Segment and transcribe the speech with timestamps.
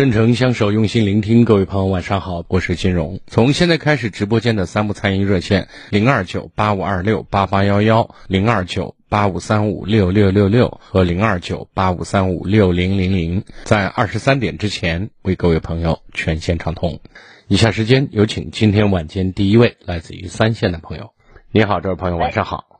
[0.00, 1.44] 真诚相守，用心聆听。
[1.44, 3.20] 各位朋友，晚上好，我是金荣。
[3.26, 16.98] 从现在开始，直播间的三部餐饮热线零二九八五二六八八幺幺、零二九八五三五六六六六和零二九八五三五六零零零，在二十三点之前为各位朋友全线畅通。
[17.46, 21.10] 以下时间有请今天晚间第一位来自于三线的朋友。
[21.52, 22.79] 你好，这位朋友，晚上好。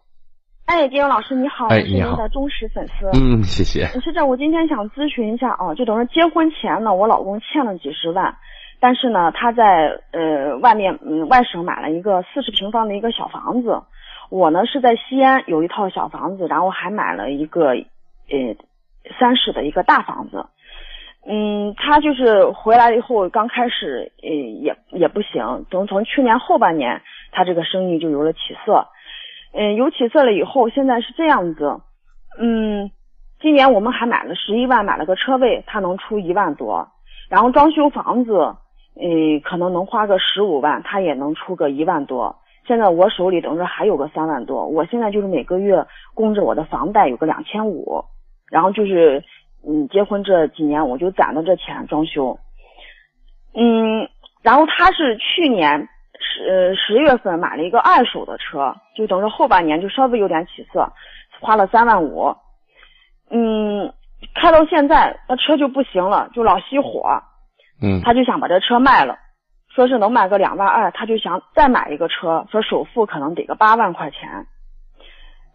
[0.70, 3.10] 哎，金勇老师你好，哎我是您的忠实粉丝。
[3.14, 3.86] 嗯，谢谢。
[4.00, 8.36] 是这，我今天想咨询一下啊，就等于结婚前呢，我老公欠了几十万，
[8.78, 13.82] 但是呢，他在呃外面嗯外省买了一个四十平方的一个小房子，
[14.30, 18.54] 我呢是在西安有一套小房子，然后还买了一个呃
[19.18, 20.46] 三室的一个大房子。
[21.26, 28.86] 嗯，他就是回来以后，刚开始呃也也不行，等从去年后半年，他这个生意就有了起色。
[29.52, 31.80] 嗯，有起色了以后，现在是这样子，
[32.38, 32.90] 嗯，
[33.40, 36.86] 今年我们还买了十一万，买了个车位，他能出一万多，
[37.28, 38.54] 然后装修房子，
[38.94, 42.36] 嗯，可能能花个十五万，他也能出个一万多。
[42.64, 45.84] 现在我手里等着还有个三万多，我现在就是每个月
[46.14, 48.04] 供着我的房贷有个两千五，
[48.52, 49.24] 然后就是
[49.66, 52.38] 嗯，结婚这几年我就攒的这钱装修，
[53.54, 54.08] 嗯，
[54.42, 55.88] 然后他是去年。
[56.20, 60.92] 十十月份买了一个二手的车，就等着后半年就稍微有点起色，
[61.40, 62.36] 花了三万五。
[63.30, 63.92] 嗯，
[64.34, 67.22] 开到现在那车就不行了，就老熄火。
[67.82, 69.16] 嗯，他就想把这车卖了，
[69.74, 74.46] 说是能卖个两万二，他就想再买一个车，说首付可能得个八万块钱。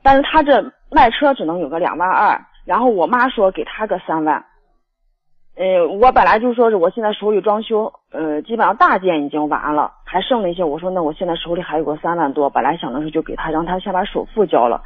[0.04, 4.44] 但是他这卖车只能有个两万二，然后我妈说给他个三万。
[5.58, 10.66] 呃，我本来就说是我现在手里装修，呃，基本上大件已经完了，还剩了一些。
[10.66, 14.84] 我说那我现在手里还有个三万多，本来想的是就给他，让他先把首付交了，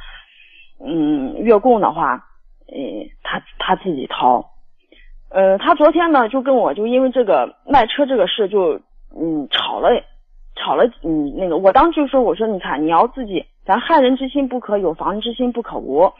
[0.78, 2.24] 嗯，月供的话，
[2.68, 2.76] 呃，
[3.24, 4.44] 他他自己掏。
[5.28, 8.80] 呃，他昨天呢就跟我就因为这个卖车这个事就
[9.16, 9.90] 嗯吵了，
[10.54, 16.12] 吵了，嗯那个我当时就说我说你看你要自己，咱害人之心不可有，防人之心不可无。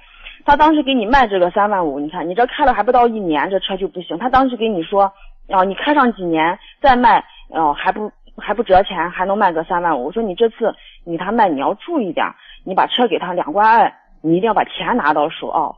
[0.45, 4.19] 他当时给你卖这个三万五，你看你这开了还不到一年，这车就不行。
[4.19, 5.13] 他当时给你说，
[5.49, 10.07] 啊，你开上几年再卖，哦，还不还不折钱，还能卖个三万五。
[10.07, 10.75] 我说你这次
[11.05, 12.27] 你他卖你要注意点，
[12.65, 13.93] 你把车给他两万二，
[14.23, 15.73] 你一定要把钱拿到手啊。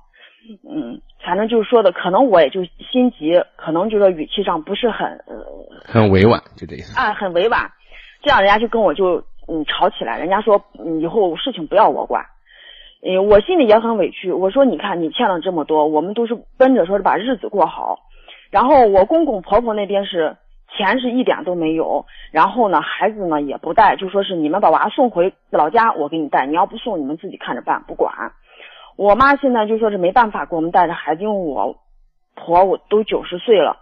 [0.68, 5.44] 嗯，反正就是说的，可能我也就心急，可能就说语气上不是很呃
[5.84, 7.70] 很委婉，就这意思啊，很委婉，
[8.22, 12.24] 这样人家就跟我就嗯吵起来，人家说嗯以后事情不要我管。
[13.04, 14.30] 呃，我心里也很委屈。
[14.30, 17.98] 我说，你看，你欠了这么多，我们都是奔着说是把日子过好。
[18.48, 20.36] 然后我公公婆婆那边是
[20.76, 26.46] 钱是一点都没有，然后呢，孩子呢也不带，就说是你们把娃送回老家，我给你带。
[26.46, 28.14] 你要不送，你们自己看着办，不管。
[28.96, 31.76] 我妈现在就说是没办法给我们带着孩子，因为我
[32.36, 33.78] 婆我都九十岁了，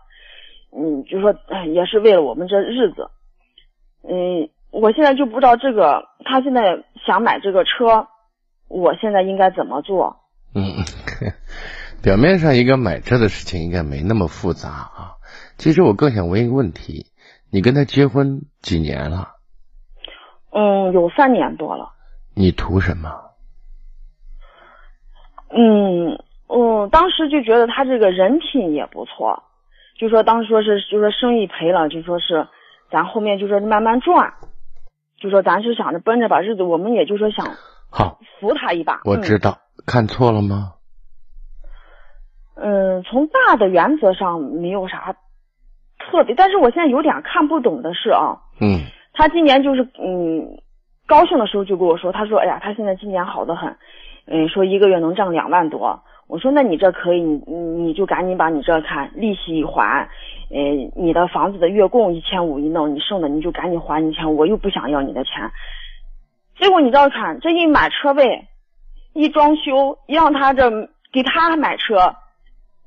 [0.74, 1.34] 嗯，就说
[1.66, 3.10] 也是为了我们这日子。
[4.08, 8.06] 嗯，我现在就不知道这个，他现在想买这个车。
[8.70, 10.16] 我现在应该怎么做？
[10.54, 10.84] 嗯，
[12.02, 15.16] 表面上一个买车的事情应该没那么复杂啊。
[15.58, 17.06] 其实我更想问一个问题：
[17.50, 19.32] 你跟他结婚几年了？
[20.52, 21.90] 嗯，有三年多了。
[22.34, 23.10] 你图什么？
[25.50, 29.42] 嗯，我当时就觉得他这个人品也不错，
[29.98, 32.46] 就说当时说是就说生意赔了，就说是
[32.90, 34.34] 咱后面就说慢慢赚，
[35.20, 37.56] 就说咱是想着奔着把日子，我们也就说想。
[37.90, 39.00] 好，扶他一把。
[39.04, 40.74] 我知道，看错了吗？
[42.56, 45.14] 嗯，从大的原则上没有啥
[45.98, 48.38] 特别，但是我现在有点看不懂的是啊。
[48.60, 48.80] 嗯。
[49.12, 50.60] 他今年就是嗯，
[51.06, 53.76] 高兴的时候就跟我说，他说：“哎呀，他现在今年好的很，
[54.26, 60.08] 嗯，说一个月能挣两万多。”我说：“那你这可以，你你就赶紧把你这看利息一还，
[60.50, 60.60] 呃，
[60.94, 65.50] 你的房子的月供一千五一弄，你剩的你就赶紧还一千五，我又不想要你的钱。”
[66.60, 68.48] 结果你知道看，这一买车位，
[69.14, 70.70] 一装修，一让他这
[71.12, 72.16] 给他买车，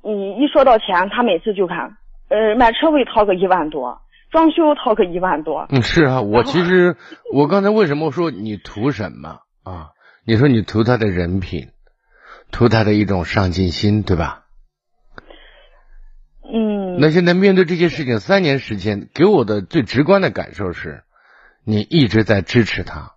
[0.04, 1.98] 你一说到钱，他每次就看，
[2.30, 5.66] 呃，买车位掏个一万多，装修掏个一万多。
[5.70, 6.96] 嗯，是啊，我其实
[7.34, 9.90] 我刚才为什么说你图什么啊？
[10.26, 11.70] 你说你图他的人品，
[12.52, 14.44] 图他的一种上进心，对吧？
[16.46, 17.00] 嗯。
[17.00, 21.04] 那现在面对这些事情，三年时间给我的最直观的感受是，
[21.66, 23.14] 你一直在支持他，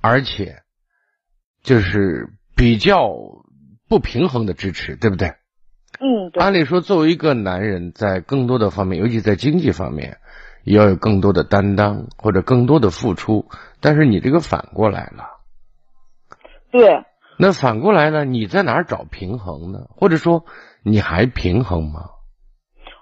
[0.00, 0.62] 而且
[1.62, 3.10] 就是比较
[3.88, 5.28] 不平衡的支持，对不对？
[6.00, 6.42] 嗯，对。
[6.42, 10.18] 按理说，作为一个男人，在更多的方面，尤其在经济方面，
[10.64, 13.46] 也要有更多的担当或者更多的付出。
[13.80, 15.40] 但是你这个反过来了。
[16.70, 17.04] 对。
[17.38, 18.24] 那反过来呢？
[18.24, 19.86] 你在哪儿找平衡呢？
[19.88, 20.44] 或者说，
[20.82, 22.10] 你还平衡吗？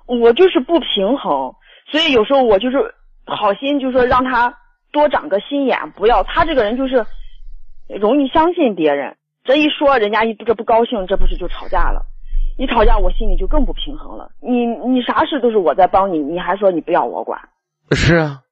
[0.07, 1.55] 我就是不平衡，
[1.91, 2.79] 所以有时候我就是
[3.27, 4.57] 好心，就说让他
[4.93, 7.07] 多长个心眼，不要他这个人就是
[8.01, 9.17] 容易相信别人。
[9.45, 12.07] 这一说，人家一这不高兴，这不是就吵架了？
[12.59, 14.31] 一吵架，我心里就更不平衡了。
[14.41, 17.41] 你你啥事都是我在帮你，你还说你不要我管？
[17.93, 18.43] 是啊，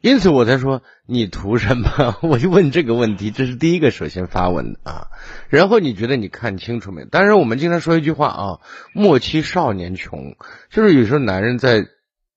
[0.00, 2.16] 因此我才说你图什么？
[2.22, 5.08] 我就问这个问题，这是第一个首先发问的啊。
[5.48, 7.04] 然后你觉得你看清楚没？
[7.04, 8.60] 当然，我们经常说一句话啊：
[8.94, 10.36] 莫欺少年穷。
[10.70, 11.82] 就是有时候男人在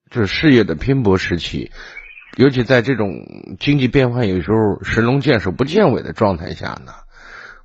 [0.09, 1.71] 就是事业的拼搏时期，
[2.37, 6.93] 尤其在这种经济变化有时候神龙见首不见尾的状态下呢。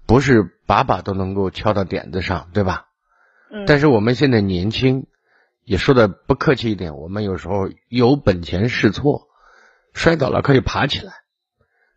[0.09, 2.87] 不是把把都能够敲到点子上，对吧？
[3.51, 3.65] 嗯。
[3.67, 5.09] 但是我们现在年轻，
[5.65, 9.27] 也说的不客气一点，我们有时候有本钱试错，
[9.95, 11.13] 摔倒了可以爬起来，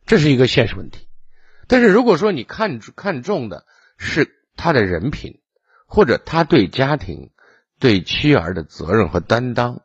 [0.07, 1.07] 这是一个现实问题。
[1.67, 3.63] 但是如果说你看看重的
[3.99, 5.39] 是他的人品，
[5.85, 7.29] 或者他对家庭、
[7.79, 9.83] 对妻儿的责任和担当，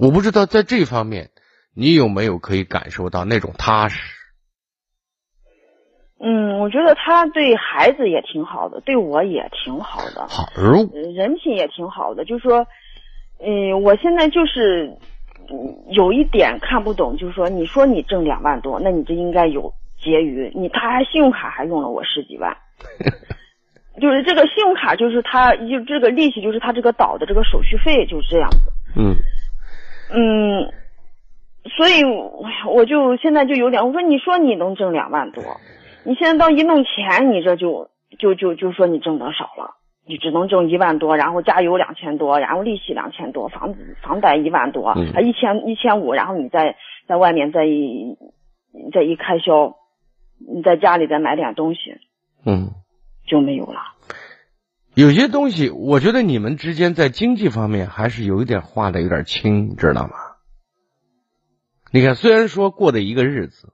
[0.00, 1.28] 我不知道在这方面
[1.76, 4.18] 你有没有可以感受到那种踏实。
[6.18, 10.26] 嗯，我觉得他对孩子也挺好的，对我也挺好的。
[10.28, 12.24] 好，人品也挺好的。
[12.24, 12.66] 就是说，
[13.40, 14.96] 嗯，我现在就是
[15.90, 20.50] 有一点看不懂，就是说，你说你挣两万多，那你这应该有结余。
[20.54, 22.56] 你他还信用卡还用了我十几万，
[24.00, 28.72] 就是这个信用卡，就是他就这个利息，就是他这个倒的这个手续费，就是这样子。
[28.96, 29.14] 嗯
[30.12, 30.72] 嗯，
[31.76, 32.02] 所以
[32.68, 35.42] 我就现在就有点，我说你说你能挣两万多。
[36.04, 39.74] 你现在到一弄钱，你这就就就就说你挣得少了，
[40.06, 46.76] 你只能挣一万多，然后加油两千多，然后利息两千多，房子房贷一万多，还一千一千五，然后你再
[47.06, 48.16] 在外面再一
[48.92, 49.76] 再一开销，
[50.38, 51.98] 你在家里再买点东西，
[52.46, 52.70] 嗯，
[53.26, 53.80] 就没有了。
[55.00, 60.12] 有些东西，我觉得你们之间在经济方面还是有一点画的有点清，知道吗？
[61.90, 63.72] 你看，虽然说过的一个日子。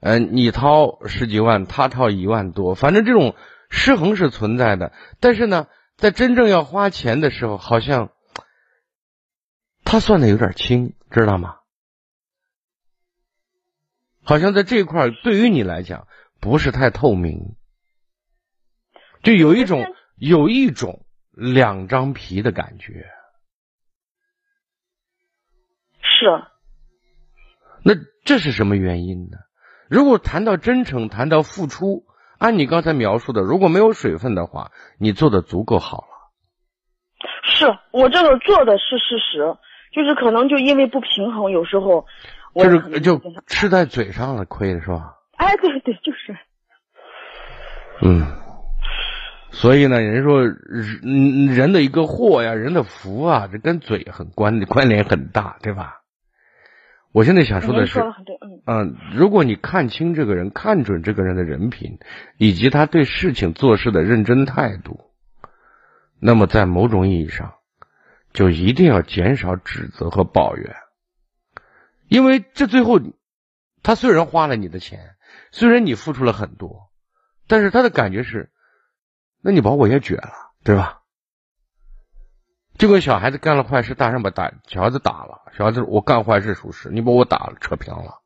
[0.00, 3.34] 嗯，你掏十几万，他掏一万多，反正这种
[3.70, 4.92] 失衡是存在的。
[5.20, 8.12] 但是呢，在真正要花钱的时候，好像
[9.84, 11.56] 他算的有点轻，知道吗？
[14.22, 16.06] 好像在这一块对于你来讲
[16.40, 17.56] 不是太透明，
[19.22, 19.82] 就有一种
[20.16, 23.06] 有一种两张皮的感觉。
[26.00, 26.26] 是。
[27.84, 29.38] 那这是什么原因呢？
[29.88, 32.04] 如果谈到真诚，谈到付出，
[32.38, 36.08] 按你刚才描述的，如果没有水分的话，你做的足够好了。
[37.44, 39.56] 是我这个做的是事实，
[39.92, 42.06] 就是可能就因为不平衡，有时候
[42.54, 45.14] 就是就吃在嘴上了，亏了是吧？
[45.36, 46.36] 哎，对对，就是。
[48.02, 48.26] 嗯，
[49.56, 56.02] 所以呢，人说人人的一个祸呀，人的福啊，这跟嘴很关关联很大，对吧？
[57.10, 57.98] 我现在想说的是，
[58.66, 61.98] 嗯，如果你看清这个人，看准这个人的人品，
[62.36, 65.00] 以及他对事情做事的认真态度，
[66.20, 67.54] 那么在某种意义上，
[68.34, 70.76] 就一定要减少指责和抱怨，
[72.08, 73.00] 因为这最后，
[73.82, 75.14] 他虽然花了你的钱，
[75.50, 76.90] 虽然你付出了很多，
[77.48, 78.50] 但是他的感觉是，
[79.42, 80.32] 那你把我也撅了，
[80.64, 81.02] 对吧？
[82.78, 88.20] 就跟小孩子干了坏事，大人把打小孩子打了，小孩子我干坏事属实，你把我打了，扯平了。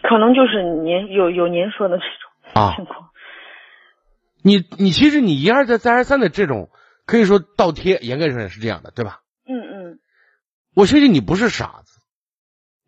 [0.00, 3.10] 可能就是您有有您说的这种情况。
[4.42, 6.70] 你你其实你一而再再而三的这种
[7.04, 9.22] 可以说倒贴，严格上也是这样的，对吧？
[9.44, 9.98] 嗯嗯。
[10.74, 12.00] 我相信你不是傻子，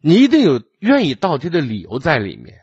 [0.01, 2.61] 你一定有愿意倒贴的理由在里面。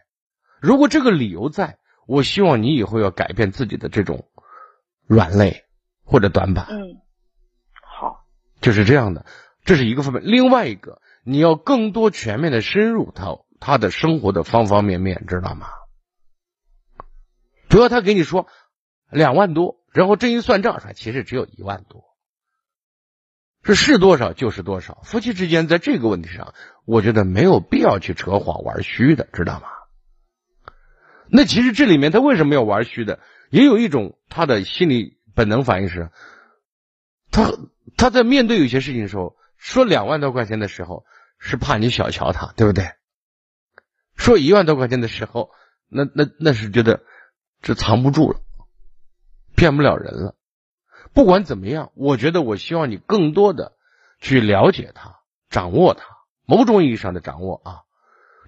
[0.61, 1.77] 如果这个理由在，
[2.07, 4.27] 我希望你以后要改变自己的这种
[5.05, 5.65] 软肋
[6.03, 6.65] 或者短板。
[6.69, 7.01] 嗯。
[8.59, 9.23] 就是这样的，
[9.65, 10.23] 这是一个方面。
[10.25, 15.67] 另外一个，你要更多全面的深入他他的生活的方方面面，知道吗？
[17.69, 18.47] 主要他给你说
[19.11, 22.03] 两万多，然后这一算账，说其实只有一万多，
[23.63, 25.01] 是是多少就是多少。
[25.03, 29.67] 夫妻之间在这个问题上，我觉得没有必要去扯谎玩虚的，知道吗？
[31.29, 33.19] 那其实这里面他为什么要玩虚的？
[33.49, 36.09] 也有一种他的心理本能反应是，
[37.31, 37.53] 他
[37.95, 41.05] 他在面对有些事情的时候，说两万多块钱的时候，
[41.39, 42.91] 是怕你小瞧他，对不对？
[44.15, 45.51] 说一万多块钱的时候，
[45.87, 47.03] 那那那是觉得
[47.61, 48.39] 这藏不住了，
[49.55, 50.35] 骗不了人了。
[51.13, 53.77] 不管怎么样，我觉得我希望你更多的
[54.19, 55.19] 去了解他，
[55.49, 56.03] 掌握他，
[56.45, 57.81] 某种意义上的掌握啊，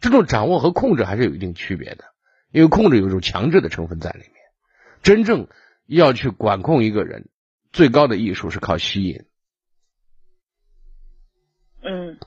[0.02, 2.04] 这种掌握和控制还是有一定区别的。
[2.52, 4.34] 因为控制有一种强制的成分在里面，
[5.04, 5.48] 真正
[5.86, 7.30] 要去管控一个人，
[7.72, 9.26] 最高的艺术是靠吸引。
[11.84, 12.18] 嗯，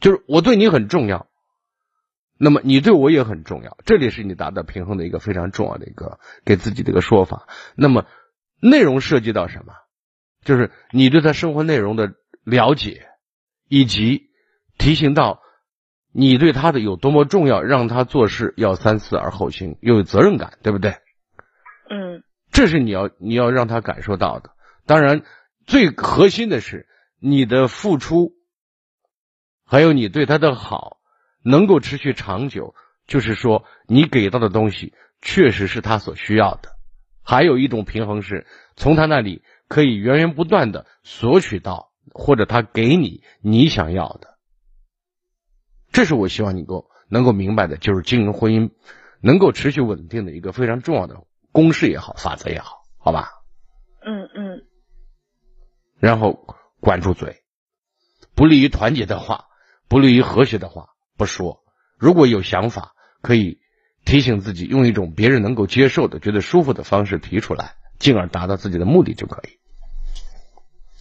[0.00, 1.28] 就是我对你很重要，
[2.36, 7.48] 那么你对我也很重要，这里是你达到平衡的一个非常重要的一个给自己的一个说法。
[7.74, 8.06] 那么
[8.60, 9.72] 内容涉及到什么？
[10.44, 13.08] 就是你对他生活内容的了解，
[13.66, 14.30] 以及
[14.76, 15.42] 提醒到。
[16.12, 20.96] 你对他的有多么重要，让他做事要三思而后行，又有责任感，对不对？
[21.88, 24.50] 嗯，这是你要你要让他感受到的。
[24.86, 25.22] 当然，
[25.66, 26.88] 最核心的是
[27.20, 28.32] 你的付出，
[29.64, 30.98] 还有你对他的好，
[31.44, 32.74] 能够持续长久。
[33.06, 36.76] 就是说，你给到的东西确实是他所需要的。
[37.24, 44.29] 还有一种平衡是，从他那里可以源源不断的索取到，或者他给你你想要的。
[45.92, 48.70] 这是我希望你够能够明白的，就是经营婚姻
[49.20, 51.16] 能够持续稳定的一个非常重要的
[51.52, 53.30] 公式也好，法则也好，好吧？
[54.04, 54.62] 嗯嗯。
[55.98, 57.42] 然后管住嘴，
[58.34, 59.46] 不利于团结的话，
[59.88, 61.62] 不利于和谐的话不说。
[61.98, 63.58] 如果有想法，可以
[64.04, 69.58] 提醒自己，用一种别人能够接受的、觉得舒服的方式提出来，进而达到自己的目的就可以，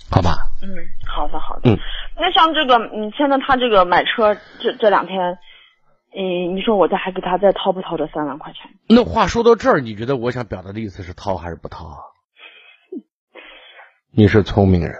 [0.10, 0.52] 好吧？
[0.62, 0.68] 嗯，
[1.08, 1.72] 好的好的。
[1.72, 1.78] 嗯。
[2.20, 5.38] 那像这个，嗯，现在他这个买车，这这两天，
[6.14, 8.72] 嗯，你说我再还给他再掏不掏这三万块钱？
[8.88, 11.98] 那话说到这儿，你觉得我想表达的意思是掏还是不掏啊？
[14.12, 14.94] 你是聪明人，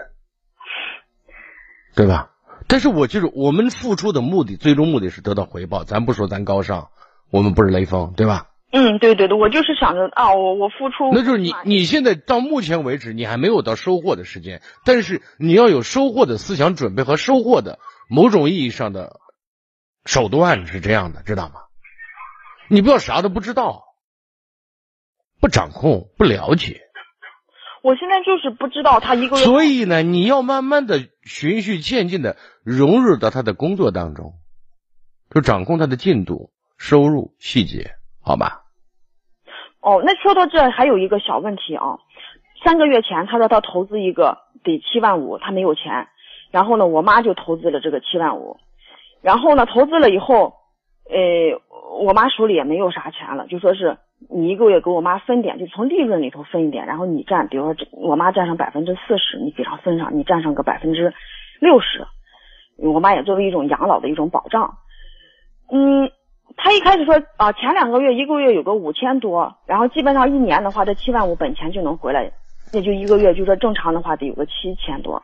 [1.94, 2.30] 对吧？
[2.68, 5.82] 但是我就是我们付出的目的，最终目的是得到回报。
[5.82, 6.90] 咱不说咱高尚，
[7.30, 8.46] 我们不是雷锋，对吧？
[8.72, 19.18] 嗯，对对对，我就是想着啊，我我付出，那就是你你现在到目前为止，你还没有到收获的时间，但是你要有收获的思想准备和收获的某种意义上的
[20.04, 21.62] 手段是这样的，知道吗？
[22.68, 23.82] 你不要啥都不知道，
[25.40, 26.82] 不掌控，不了解。
[27.82, 34.34] 我现在就是不知道他一个月，所以呢，你要慢慢的循序渐进的融入到他的工作当中，
[35.34, 37.96] 就掌控他的进度、收入细节。
[38.22, 38.62] 好吧，
[39.80, 41.98] 哦，那说到这还有一个小问题啊，
[42.62, 46.06] 三个月前他说他投资一个得七万五，他没有钱，
[46.52, 48.58] 然后呢，我妈就投资了这个七万五，
[49.22, 50.54] 然后呢，投资了以后，
[51.08, 51.58] 呃，
[51.98, 53.96] 我妈手里也没有啥钱了，就说是
[54.28, 61.14] 你一个月给我妈分点，就从利润里头分一点，然后你占，比如说我妈占上百分之四十，你给上分上，你占上个百分之
[61.58, 62.06] 六十，
[62.76, 64.76] 我妈也作为一种养老的一种保障，
[65.72, 66.12] 嗯。
[66.56, 72.30] 他一开始说啊，前两个月一个月有个五千多，然后基本上一年的话，这七万五本钱就能回来，
[72.72, 75.22] 也就一个月就说正常的话得有个七千多。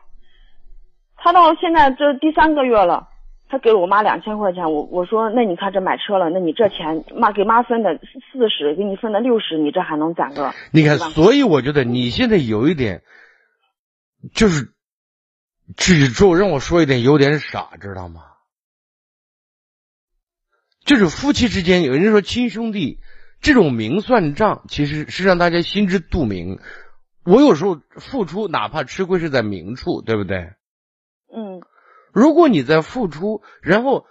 [1.15, 3.09] 他到现在这第三个月了，
[3.49, 7.99] 他给我妈两千块钱，我我说那你看这买车了，那你这钱妈给妈分的
[8.31, 10.53] 四十，给你分的六十，你这还能攒个？
[10.71, 13.01] 你看，所以我觉得你现在有一点，
[14.33, 14.69] 就是
[15.75, 18.21] 只做让我说一点有点傻，知道吗？
[20.87, 23.01] 就是夫妻之间，有人说亲兄弟
[23.41, 26.59] 这种明算账，其实是让大家心知肚明。
[27.25, 30.53] 我有时候付出，哪怕吃亏是在明处，对不对？
[31.27, 31.61] 嗯。
[32.13, 34.07] 如果你在付出，然后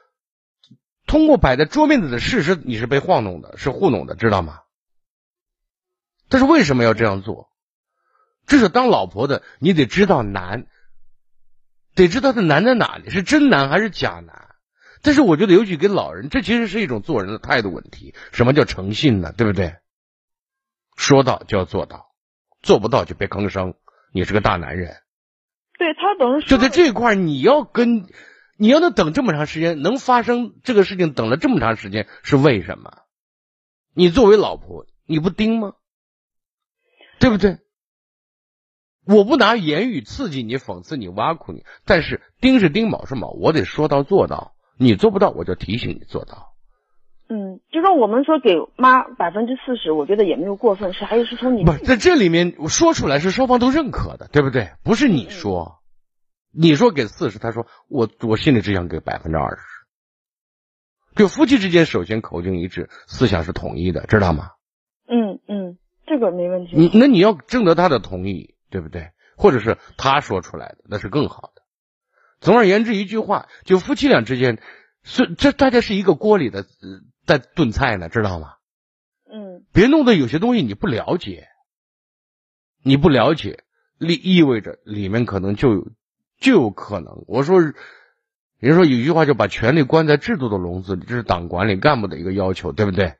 [1.06, 4.60] 通过摆在桌面子的事实，你是被晃弄的，是糊弄的，知道吗？
[6.28, 7.48] 但是为什么要这样做？
[8.46, 10.66] 这是当老婆的，你得知道难，
[11.94, 14.45] 得知道他难在哪里，是真难还是假难。
[15.06, 18.12] 但是我觉得，尤其给老人，这其实是一种做人的态度问题。
[18.32, 19.32] 什么叫诚信呢？
[19.32, 19.76] 对不对？
[20.96, 22.08] 说到就要做到，
[22.60, 23.74] 做不到就别吭声。
[24.12, 24.96] 你是个大男人。
[25.78, 28.08] 对他等于就在这块你要跟
[28.56, 33.02] 你要能等这么长时间，能发生这个事情，等了这么长时间是为什么？
[33.94, 35.74] 你作为老婆，你不盯吗？
[37.20, 37.58] 对不对？
[39.06, 44.55] 我不拿言语刺激你、讽刺你、挖苦你，但是盯是盯，卯是卯，我得说到做到。
[44.78, 46.54] 你做不到，我就提醒你做到。
[47.28, 54.70] 嗯，就说我们说给妈百分之四十，我觉得也没有过分，是还有是从你不在这里面说出来是双方都认可的，对不对？
[54.84, 55.80] 不是你说，
[56.52, 59.62] 你说给四十，他说我我心里只想给百分之二十。
[61.16, 64.50] 就夫妻之间，首先口径一致，思想是统一的，知道吗？
[65.08, 66.76] 嗯嗯，这个没问题。
[66.76, 69.08] 你那你要征得他的同意，对不对？
[69.36, 71.62] 或者是他说出来的，那是更好的。
[72.40, 74.60] 总而言之，一句话，就夫妻俩之间，
[75.02, 76.64] 是这大家是一个锅里的
[77.26, 78.54] 在炖菜呢，知道吗？
[79.30, 81.48] 嗯，别弄得有些东西你不了解，
[82.82, 83.64] 你不了解，
[83.98, 85.88] 意意味着里面可能就有
[86.38, 87.24] 就有可能。
[87.26, 87.60] 我说。
[88.58, 93.16] 人说有一句话，就把权力关在制度的笼子里，这是党管理干部的一个要求，对不对？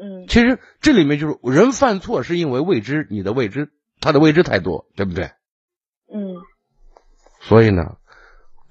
[0.00, 5.32] 嗯，其实这里面就是人犯错是因为未知，你的未知，他的未知太多，对不对？
[6.06, 6.36] 嗯。
[7.40, 7.96] 所以呢，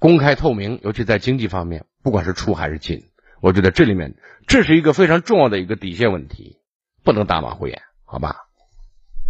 [0.00, 3.04] 公开透明，尤其在经济方面，不管是出还是进，
[3.42, 4.16] 我觉得这里面
[4.46, 6.56] 这是一个非常重要的一个底线问题，
[7.04, 8.49] 不能打马虎眼，好吧？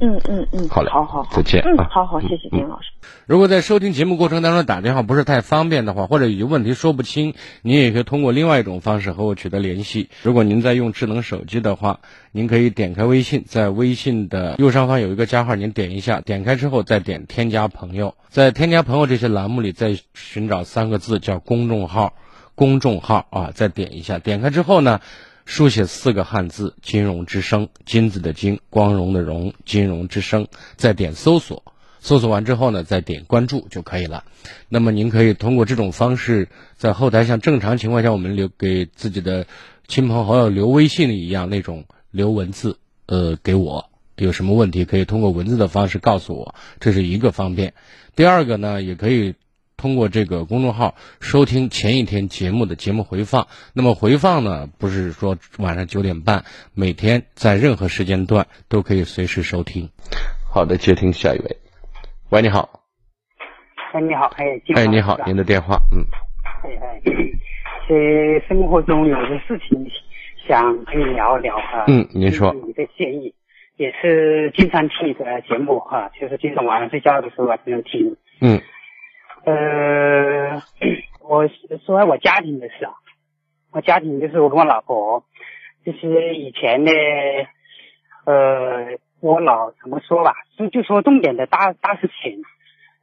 [0.01, 1.63] 嗯嗯嗯，好嘞，好好再见。
[1.65, 2.89] 嗯，好好，谢谢丁老师。
[3.27, 10.09] 如果在收听节目过程当中打电话不是太方便的话，或者有问题说不清，您也可以通过另外一种方式和我取得联系。
[10.23, 12.01] 如果您在用智能手机的话，
[12.33, 22.15] 您可以点开微信，在微信的右上方有一个加号，您点一下，点开之后再点添加朋友，在添加朋友这些栏目里再寻找三个字叫公众号，
[22.55, 25.01] 公众号啊，再点一下，点开之后呢。
[25.51, 30.47] 书写四个汉字“金融之声”，金子的金，光荣的荣，金融之声。
[30.77, 31.65] 再点搜索，
[31.99, 34.23] 搜索完之后呢，再点关注就可以了。
[34.69, 39.45] 那么您可以通过这种方式，在后台像正常情况下我们留给自己的
[39.89, 47.75] 亲朋好友留微信一样那种留文字，呃，给我有什么问题可以通过文字的方式告诉我，这是一个方便。
[48.15, 49.35] 第二个呢，也可以。
[49.81, 56.45] 通过这个公众号收听前一天节目的节目回放，那么回放呢，不是说晚上九点半，
[56.75, 59.89] 每天在任何时间段都可以随时收听。
[60.53, 61.57] 好的，接听下一位。
[62.29, 62.83] 喂，你好。
[63.95, 66.05] 哎，你好，哎，哎，你好，您的电话，嗯。
[66.63, 67.01] 哎哎，
[67.89, 69.87] 呃，生活中有些事情
[70.47, 71.87] 想跟你聊一聊哈。
[71.89, 72.53] 嗯，您说。
[72.67, 73.35] 你的建议，
[73.77, 78.17] 也是经常听你的节目哈，就是经常晚上睡觉的时候啊，经常听。
[78.43, 78.61] 嗯。
[79.51, 80.63] 呃，
[81.29, 81.49] 我
[81.85, 82.93] 说我家庭的事啊，
[83.73, 85.25] 我家庭就是我跟我老婆，
[85.85, 86.93] 就是以前呢，
[88.27, 92.43] 呃，我老怎么说吧，就就说重点的大大事情，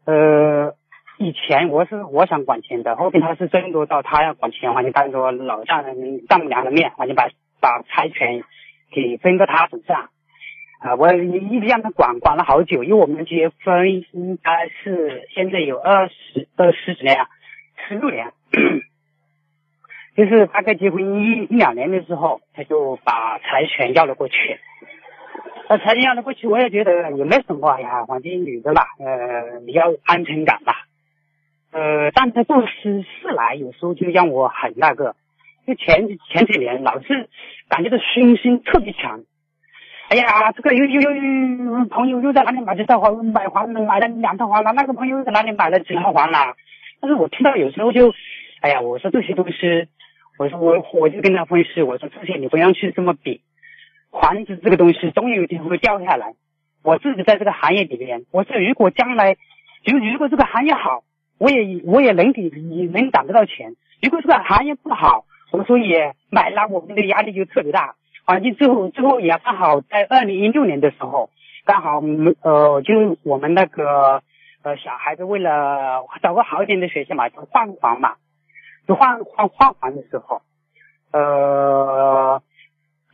[0.06, 0.76] 呃，
[1.18, 7.28] 以前我是我想管钱的，后面他是争夺到他要管钱，完就当着老丈人丈母娘的面，完就把
[7.60, 8.44] 把财权
[8.92, 10.10] 给分到他手上。
[10.80, 17.18] 啊，我一直让他管管了好久，因为我们结婚应该是现在有二十二十几年，
[17.88, 18.32] 十六年，
[20.16, 24.60] 就是大概结婚一一两年的时候，他就把财权要了过去。
[25.68, 30.86] 那财权要了过去，我也觉得也没什么呀，反正女的嘛，呃，你要安全感吧。
[31.72, 35.16] 呃，但他做事事来有时候就让我很那个，
[35.66, 37.28] 就前前几年老是
[37.68, 39.24] 感觉到凶心特别强。
[40.10, 46.56] 哎呀，这个又又又朋友又在哪里买这套房，买房买了两套房了，那个朋友又在哪里买了几套房了？
[47.02, 48.14] 但是我听到有时候就，
[48.62, 49.88] 哎呀，我说这些东西，
[50.38, 53.42] 我说我我就跟他分析，我说这些你不要去这么比，
[54.10, 56.36] 房子这个东西总有一天会掉下来。
[56.84, 59.36] 我自己在这个行业里面，我说如果将来，
[59.84, 61.04] 就如果这个行业好，
[61.38, 67.96] 我也我也能给你能攒得到钱；如果这个行业不好，我说也买了，我们的压力就特别大。
[68.28, 71.30] 环境之后，之后也刚好在二零一六年的时候，
[71.66, 72.02] 刚好
[72.42, 74.22] 呃，就我们那个
[74.64, 78.16] 呃小孩子为了找个好一点的学校嘛，就换房嘛，
[78.86, 80.42] 就换换换房的时候，
[81.14, 82.42] 呃，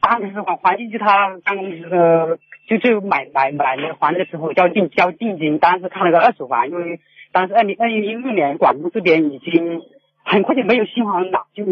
[0.02, 1.58] 当时环环境就他刚
[1.92, 7.00] 呃就就买买买了房的时候交定交定金，当时看了个二手房，因为
[7.32, 9.84] 当时二零二零一六年广东这边已经
[10.26, 11.64] 很快就没有新房了，就。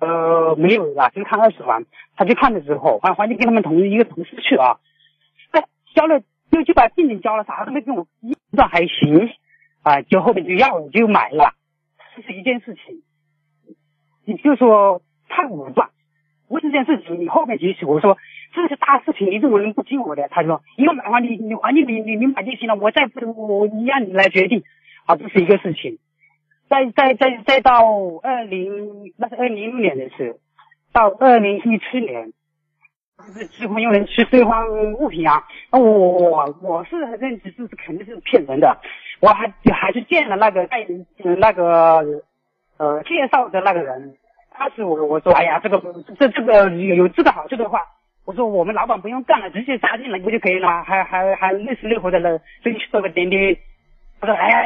[0.00, 1.84] 呃，没有了，就看二十万。
[2.16, 4.80] 他去看的时候，环环境跟他们同一个同事去啊，
[5.52, 9.30] 哎，交了就就把定金交了，啥都没给我，一算还行
[9.82, 11.52] 啊，就后面就要了，就买了，
[12.16, 13.02] 这是一件事情。
[14.24, 15.90] 你就说太武断，
[16.48, 18.16] 为这件事情你后面提起，我说
[18.54, 20.28] 这是大事情，你怎么能不听我的？
[20.28, 24.62] 他说你要买的话，你你环境你你你买就行了，我再不我你让你来决定
[25.04, 25.98] 啊，这是一个事情。
[26.70, 27.84] 再再再再到
[28.22, 30.36] 二零，那是二零一六年的事，
[30.92, 32.32] 到二零一七年，
[33.18, 38.78] 就是几乎有人去兑换物品啊，我我我是认知这是肯定是骗人的，
[39.20, 40.86] 我还还是见了那个带
[41.38, 42.22] 那个
[42.78, 44.14] 呃介绍的那个人，
[44.56, 45.82] 当时我我说，哎呀，这个
[46.20, 47.80] 这这个有有这个好处的话，
[48.24, 50.84] 我说我们老板不用干了，直接插进来不就可以了吗？
[50.84, 53.58] 还还还累死累活的了，争取做个点点。
[54.20, 54.64] 我说，哎呀，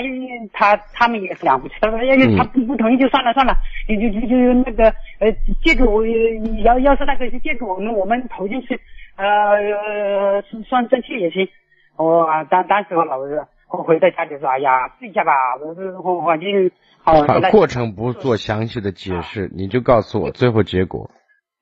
[0.53, 3.55] 他他们也是了不起，他说，哎呀，他不不同意就算了算了，
[3.89, 4.89] 就就就就那个
[5.21, 5.31] 呃
[5.63, 6.05] 借给我，
[6.65, 8.81] 要要是那个借给我们，我们投进去，
[9.17, 11.49] 呃算正气也行。
[11.97, 15.33] 我当当时我老是我回到家就说，哎呀，试一下吧，
[15.65, 16.71] 我是环境
[17.03, 17.23] 好。
[17.53, 21.11] 过程不做详细的解释，你就告诉我最后结果。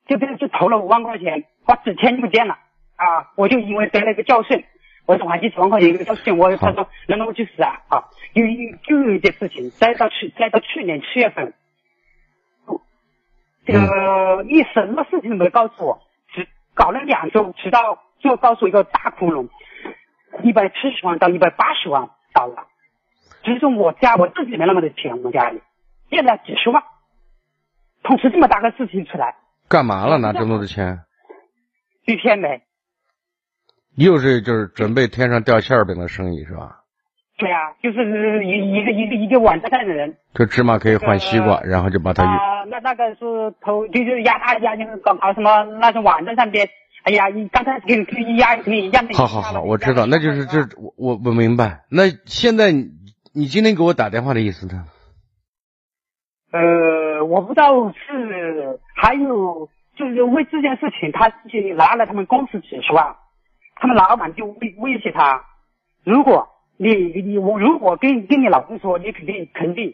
[0.07, 2.55] 就就就投了五万块钱，把纸钱就不见了
[2.97, 3.31] 啊！
[3.37, 4.65] 我就因为得了一个教训。
[5.05, 7.81] 我说还几十万块钱一个教训，我他说能不能去死啊？
[7.89, 8.45] 啊，有
[8.83, 11.53] 就有一件事情，再到去再到去年七月份，
[13.65, 15.99] 这个一什么事情都没告诉我，
[16.33, 19.49] 只搞了两周，直到就告诉一个大窟窿，
[20.41, 22.67] 一百七十万到一百八十万到了。
[23.43, 25.61] 其实我家我自己没那么多钱，我家里
[26.09, 26.81] 借了几十万，
[28.03, 29.35] 捅出这么大个事情出来，
[29.67, 30.17] 干嘛了？
[30.17, 31.01] 拿这么多的钱？
[32.05, 32.61] 一天没。
[33.95, 36.79] 又是就是准备天上掉馅饼的生意是吧？
[37.35, 40.15] 对啊，就是一一个一个一个网站上的人。
[40.35, 42.23] 就芝麻可以换西瓜，然后就把它。
[42.23, 46.69] 啊，那那个是投，就是压大压，就是搞搞什么那种网站上边。
[47.03, 49.13] 哎呀，你刚才给给压可以压的。
[49.15, 51.83] 好好好，我知道，那就是这我我我明白。
[51.89, 52.91] 那现在你
[53.33, 54.85] 你今天给我打电话的意思呢？
[56.51, 63.15] 呃，我不知道是还有就是为这件事情，他自己拿了他们公司几十万。
[63.75, 65.43] 他们老板就威威胁他，
[66.03, 69.93] 如果你你我如果跟跟你老公说，你肯定肯定，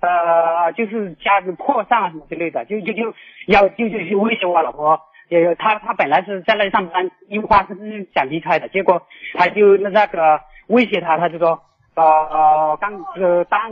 [0.00, 3.14] 呃，就是家里破产什么之类的，就就就
[3.46, 5.00] 要就就就威胁我老婆。
[5.28, 9.02] 也，他他本来是在那里上班，因为他是想离开的，结果
[9.34, 11.62] 他就那那个威胁他，他就说，
[11.94, 13.70] 呃，当呃当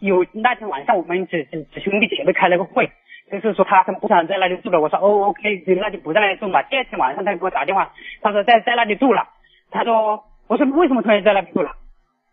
[0.00, 2.90] 有那天晚上我们几几几兄弟姐妹开了个会。
[3.30, 6.62] 就是说他他不想在那里住了，我说哦 OK，那就不在那里住嘛。
[6.62, 9.28] 第二天晚上他给我打电话，他说在在那里住了。
[9.70, 11.72] 他说我说为什么突然在那里住了？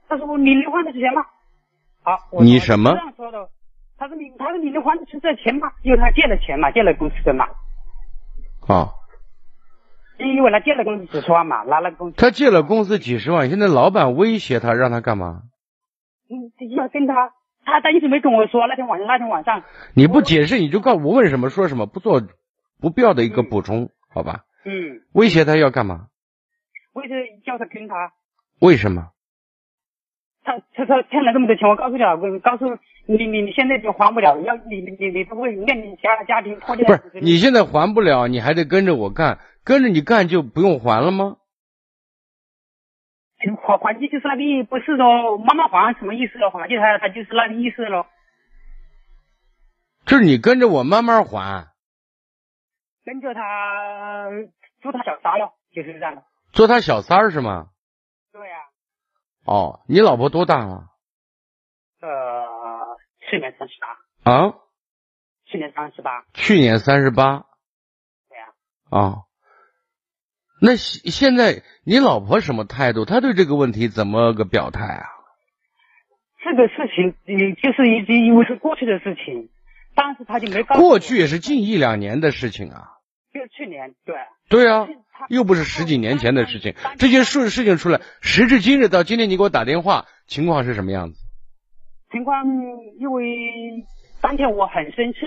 [0.08, 1.26] 他说你离婚的钱吗？
[2.04, 2.92] 好，你什么？
[2.92, 3.50] 这样说的。
[3.98, 5.72] 他说你他说你离婚是这钱吗？
[5.84, 7.46] 因为他借了钱嘛，借了公司的嘛。
[8.68, 8.90] 啊。
[10.18, 12.16] 因为他借了公司几十万嘛，拿了公司。
[12.18, 15.42] 他借了公司几十万，现在老板威胁他，让他干嘛？
[16.30, 17.34] 嗯，要跟他。
[17.66, 22.22] 他他一直没跟我说，那天晚上那天晚上，你不解释你就告我问什么说什么，不做
[22.80, 24.46] 不必要的一个补充，好吧？
[24.64, 25.02] 嗯。
[25.14, 26.08] 威胁他要干嘛？
[26.94, 27.14] 威胁
[27.46, 28.14] 叫他跟他。
[28.62, 29.10] 为什么？
[30.44, 32.66] 他他说欠了这么多钱，我告诉你老公，告诉
[33.08, 36.86] 你你你现在就还不了，要你你你不会面临家家庭破裂。
[36.86, 41.38] 不是，你现在还不了，你还得跟着我干，跟着你干就不用还了吗？
[43.38, 46.50] 还还击就是那个，不是说慢慢还什么意思了？
[46.52, 48.08] 还击他他就是那个意思了。
[50.06, 51.68] 就是你跟着我慢慢还。
[53.04, 54.30] 跟着他
[54.82, 56.24] 做他小三了，就是这样的。
[56.52, 57.70] 做他小三是吗？
[58.32, 58.56] 对呀。
[59.46, 60.88] 哦，你老婆多大了？
[62.02, 62.98] 呃，
[63.30, 64.32] 去年三十八。
[64.32, 64.54] 啊？
[65.46, 66.26] 去年三十八。
[66.34, 67.46] 去年三十八。
[68.30, 68.48] 对呀。
[68.90, 69.25] 啊。
[70.62, 73.06] 那现现在你老婆什么态度？
[73.06, 75.06] 她对这个问题怎么个表态啊？
[76.44, 79.50] 这个事情，你就是已经因为是过去的事情，
[79.96, 80.76] 当时他就没告。
[80.76, 82.84] 过去也是近一两年的事情啊。
[83.34, 84.16] 就去年，对。
[84.48, 84.88] 对啊，
[85.28, 86.76] 又不是十几年前的事情。
[87.00, 91.18] 这件事事情出来，时至今日到今天，你给我打电话，情况是什么样子？
[92.12, 92.46] 情况
[93.00, 93.24] 因为
[94.22, 95.20] 当天我很生气，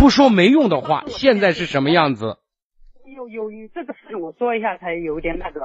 [0.00, 2.36] 不说没用的话，现在是什么样子？
[3.26, 5.60] 有有这个事情，我说一下才有点那个。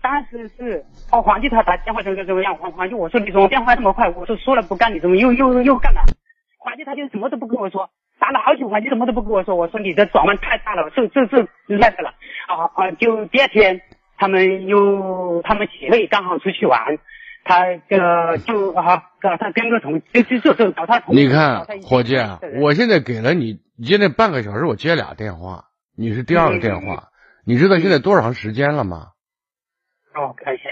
[0.00, 2.56] 当时是哦，黄记他打电话怎么怎么样？
[2.56, 4.08] 黄黄记我说你怎么电话这么快？
[4.10, 6.00] 我说说了不干，你怎么又又又干了？
[6.58, 9.54] 黄记他就什么都不跟我说，打了好久，黄记什么都不跟我说。
[9.54, 12.10] 我说你的转弯太大了，这这这那个了。
[12.48, 12.90] 啊啊！
[12.92, 13.80] 就第二天
[14.18, 16.98] 他们又他们姐妹刚好出去玩，
[17.44, 21.14] 他呃就啊他跟个同就就就找他同。
[21.14, 22.16] 你看伙计，
[22.60, 25.64] 我现在给了你，现在半个小时我接俩电话。
[25.96, 27.10] 你是第二个电话，
[27.44, 29.12] 你知道现在多长时间了吗？
[30.14, 30.64] 哦，看一下。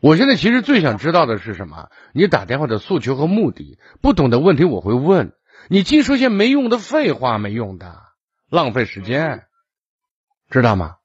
[0.00, 1.88] 我现在其实最想知道的是什么？
[2.14, 3.78] 你打电话的诉求和目的。
[4.00, 5.32] 不懂的问题我会问。
[5.68, 8.00] 你净说些没用的废话，没用的，
[8.48, 9.44] 浪费时间，
[10.48, 10.96] 知道吗？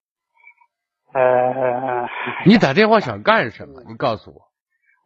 [1.14, 2.08] 呃。
[2.46, 3.84] 你打电话想干什么？
[3.88, 4.42] 你告诉我。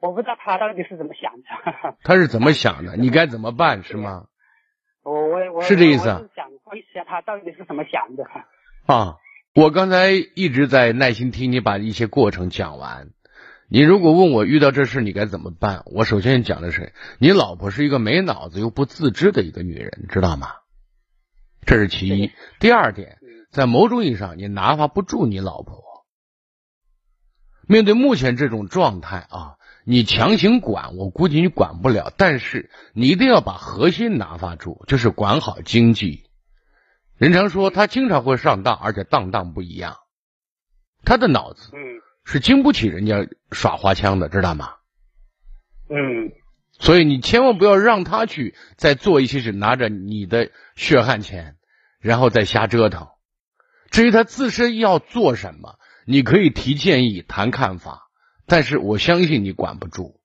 [0.02, 1.98] 我不知道他到底是怎么想的。
[2.04, 2.98] 他是怎么想的？
[2.98, 3.84] 你该怎么办？
[3.84, 4.26] 是吗？
[5.04, 6.22] 我我我是这意思啊。
[6.70, 8.24] 想问一下他到底是怎么想的？
[8.86, 9.18] 啊，
[9.56, 13.10] 我刚才一直在耐心听你把一些过程讲完。
[13.68, 20.48] 你如果问我遇到这事你该怎么办，我首先讲的是，你老婆是一个没脑子又不自知的一个女人，知道吗？
[21.66, 22.32] 这是其一。
[22.60, 23.18] 第二点，
[23.52, 25.84] 在某种意义上，你拿发不住你老婆。
[27.68, 32.12] 面对目前这种状态啊，你强行管，我估计你管不了。
[32.18, 36.29] 但是你一定要把核心拿发住，就是管好经济。
[37.20, 39.98] 人常说他经常会上当，而且当当不一样。
[41.04, 41.80] 他的脑子嗯
[42.24, 44.76] 是经不起人家耍花枪的，知道吗？
[45.90, 46.32] 嗯
[46.72, 51.58] 所以你千万不要让他去再做一些事，拿着你的血汗钱，
[52.00, 53.10] 然后再瞎折腾。
[53.92, 58.10] 至于他自身要做什么，你可以提建议、谈看法，
[58.46, 60.22] 但是我相信你管不住。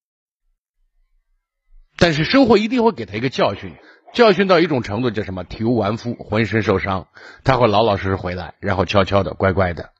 [1.96, 3.74] 但是生活一定会给他一个教训，
[4.14, 5.44] 教训到一种程度，叫什么？
[5.44, 7.08] 体无完肤，浑身受伤，
[7.42, 9.90] 他会老老实实回来，然后悄悄的、乖乖的。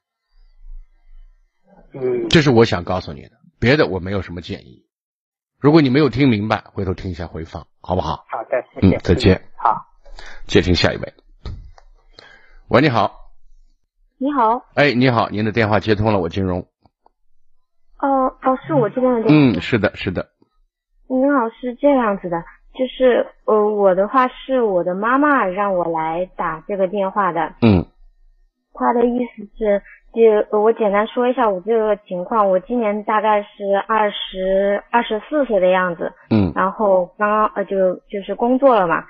[1.92, 4.86] 嗯，这是我想告诉你的，别的我没有什么建议。
[5.58, 8.24] 如果你没有听明白，回头听一下回放，好不好？
[8.28, 8.96] 好的，谢谢。
[8.96, 9.42] 嗯再见。
[9.56, 9.86] 好。
[10.46, 11.12] 接听下一位。
[12.68, 13.32] 喂，你好，
[14.18, 16.68] 你好，哎，你好，您的电话接通了，我金融。
[17.98, 19.58] 哦哦，是我这边的电话。
[19.58, 20.30] 嗯，是的，是的，
[21.08, 22.36] 您好，是这样子的，
[22.74, 27.86] 就是呃，我的话是我的妈妈让我来打这个电话的，嗯。
[28.76, 29.80] 她的意思是，
[30.12, 36.52] 就呃我简单说一下我这个情况，我今年大概是二十二十四岁的样子，嗯。
[36.56, 39.04] 然后刚刚呃就就是工作了嘛，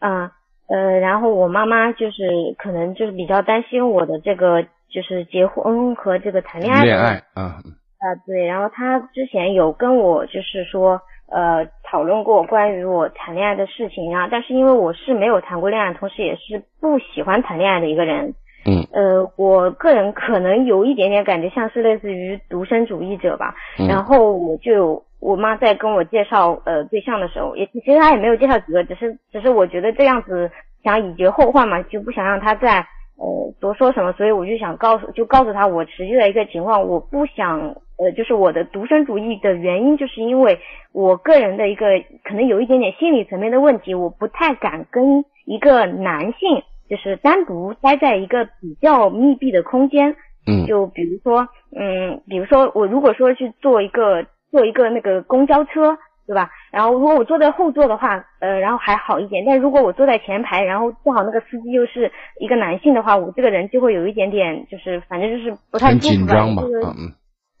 [0.00, 0.30] 嗯
[0.68, 18.34] 呃，然后我妈妈就是可能就是比较担心我的这个就是结婚和这个谈恋爱恋爱啊，啊，对，然后她之前有跟我就是说，呃，讨论过关于我谈恋爱的事情啊，但是因为我是没有谈过恋爱，同时也是不喜欢谈恋爱的一个人，
[18.66, 18.86] 嗯。
[18.92, 23.86] 呃，我个人可能有一点点感觉像是类似于独身主义者吧，嗯。
[23.86, 30.50] 然后我就我妈在跟我介绍呃对象的时候，也其实她也没有介绍几个，只是只是我觉得这样子
[30.82, 32.78] 想以绝后患嘛，就不想让她再
[33.18, 40.58] 呃多说什么，所以我就想告诉就告诉她我实际的一个情况，我不想呃就是我的独身主义的原因，就是因为
[40.92, 41.86] 我个人的一个
[42.24, 56.50] 可能有一点点心理层面的问题，我不太敢跟一个男性就是单独待在一个比较密闭的空间，嗯就比如说，嗯，比如说我如果说去坐一个坐一个那个公交车，对吧？
[56.70, 59.44] 然后如果我坐在后座的话，呃，然后还好一点。
[59.46, 67.12] 但如果我坐在前排，然后正好那个司机又是一个男性的话，我这个人就会有一点点，就是反正就是不太很舒服吧，紧张嘛，就是嗯嗯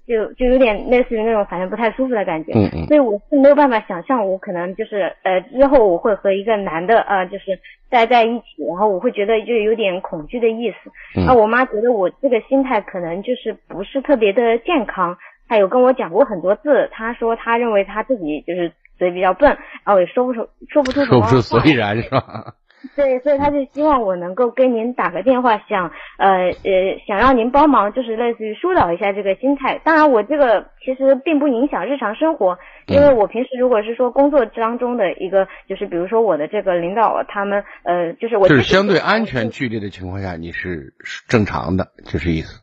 [0.08, 2.52] 就就有点类似于那种反正不太舒服的感觉。
[2.54, 10.90] 嗯嗯所以我是没有办法想象，我可能就是呃之后我会和一个男的呃就是待在一起，然后我会觉得就有点恐惧的意思。
[11.20, 15.16] 嗯那我妈觉得我这个心态可能就是不是特别的健康，
[15.46, 19.50] 她有跟我讲过很多次，她说她认为她自己就是嘴比较笨，
[19.84, 22.54] 然后也说不出说不出什说不出所以然是吧？
[22.94, 29.80] 对，所以他就希望我能够跟您打个电话，想呃呃想让您帮忙，就是类似于疏导一下这个心态。
[29.84, 42.62] 当然，我这个其实并不影响日常生活，因为我平时如果是说工作当中的一个，就是比如说我的这个领导他们呃，就是我就是相对安全距离的情况下，你是是正常的，就是意思。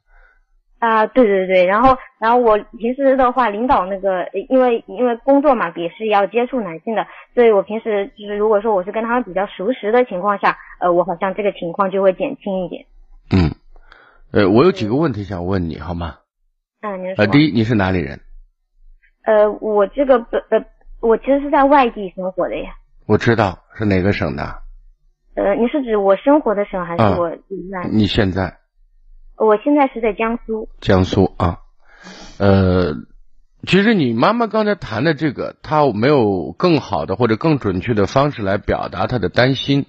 [0.86, 12.86] 啊，对对对，然后然后我平时的话，领导那个，呃因为因为工作嘛，也是要接触男性的，所以我平时就是如果说我是跟他们比较熟识的情况下，呃，我好像这个情况就会减轻一点。
[13.32, 13.56] 嗯，
[14.32, 16.17] 呃，我有几个问题想问你，好吗？
[16.82, 17.26] 嗯，您说。
[17.26, 18.19] 呃，第一，你是哪里人？
[19.26, 20.63] 呃，我这个本呃，
[21.02, 22.76] 我其实是在外地生活的呀。
[23.08, 24.43] 我知道是哪个省的。
[25.36, 27.32] 呃，你是指我生活的省还是啊我？
[27.91, 28.58] 你现在
[29.38, 30.69] 我现在是在江苏。
[30.82, 31.60] 江苏啊？
[32.38, 32.93] 呃，
[33.67, 39.86] 其实你妈妈刚才谈的这个，她没有更好的或者更准确的方式来表达她的担心。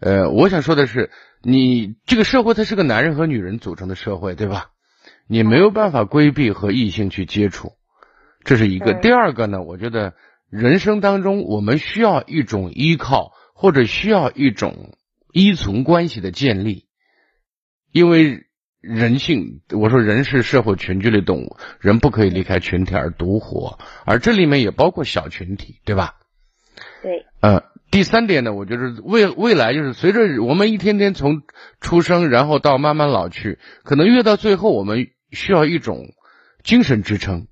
[0.00, 1.10] 呃，我想说的是，
[1.42, 4.70] 你这个社会它是个男人和女人组成的社会，对吧？
[5.28, 7.72] 你没有办法规避和异性去接触，
[8.44, 8.92] 这是一个。
[8.92, 10.14] 嗯第二个呢，我觉得
[10.50, 14.96] 人生当中我们需要一种依靠，或者需要一种
[15.32, 16.86] 依存关系的建立，
[17.92, 18.44] 因为
[18.82, 26.16] 人性，我说人是社会群居类动物，人不可以离开群体而独活，而这里面也包括小群体，对吧？
[27.00, 31.42] 对，呃，第三点呢，我觉得未未来就是随着我们一天天从
[31.80, 36.08] 出生，然后到慢慢老去，可能越到最后，我们需要一种
[36.64, 37.46] 精神支撑，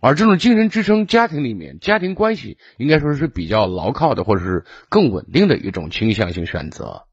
[0.00, 7.06] 而这种精神支撑，家庭里面家庭关系应该说是比较牢靠的，或者是更稳定的一种倾向性选择。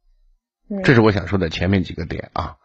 [0.70, 2.58] 嗯，这是我想说的前面几个点啊。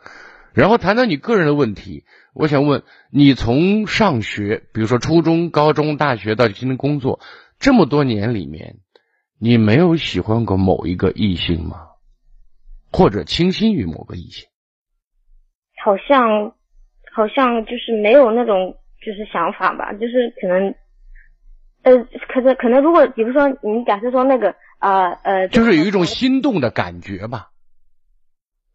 [0.54, 7.18] 然后谈谈你个人的问题，我想问你从上学，比如说初中、高中、大学到今天工作
[7.58, 8.76] 这么多年里面，
[9.40, 11.88] 你没有喜欢过某一个异性吗？
[12.92, 14.48] 或者倾心于某个异性？
[15.84, 16.54] 好像
[17.12, 20.74] 好像就是没有那种就是想法吧，就是可能
[21.82, 27.50] 呃，可能可能如果比如说你假设说那个呃呃，就是有一种心动的感觉吧。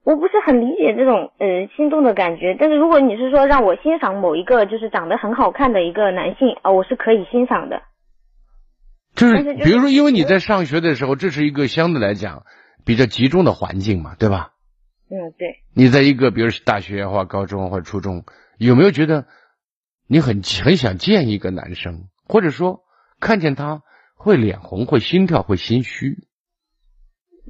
[0.10, 7.84] 我不是很理解这种呃心动的感觉，但是如果你是说让我欣赏某一个就是长得很好看的一个男性啊、我是可以欣赏的。
[9.14, 12.42] 就是比如说，因为你在上学的时候，这是一个相对来讲
[12.86, 14.54] 比较集中的环境嘛，对吧？
[15.12, 18.24] 嗯，对，你在一个比如是大学或高中或者初中，
[18.58, 19.28] 有没有觉得
[20.08, 22.80] 你很很想见一个男生，或者说
[23.20, 23.84] 看见他
[24.16, 26.16] 会脸红、会心跳、会心虚？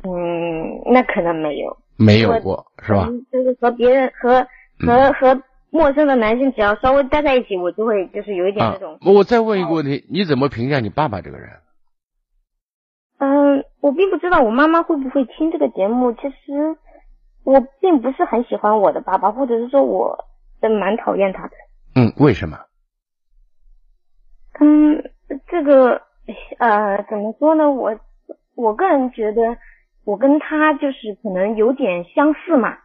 [0.04, 3.08] 嗯，那可能没有，没有过是吧？
[3.10, 4.48] 嗯就是和别人和
[4.80, 11.50] 和和陌生的男性只要稍微待在一起，我就会就是有一点啊那种，我再问一个问题，你怎么评价你爸爸这个人？
[13.20, 16.14] 嗯，我并不知道我妈妈会不会听这个节目。
[16.14, 16.78] 其实
[17.44, 20.26] 我并不是很喜欢我的爸爸，或者是说我
[20.62, 21.52] 呃蛮讨厌他的。
[21.96, 22.58] 嗯，为什么？
[24.62, 25.04] 嗯，
[25.48, 26.02] 这个
[26.60, 27.70] 呃怎么说呢？
[27.70, 28.00] 我
[28.56, 29.42] 我个人觉得
[30.10, 32.78] 我跟他就是可能有点相似嘛。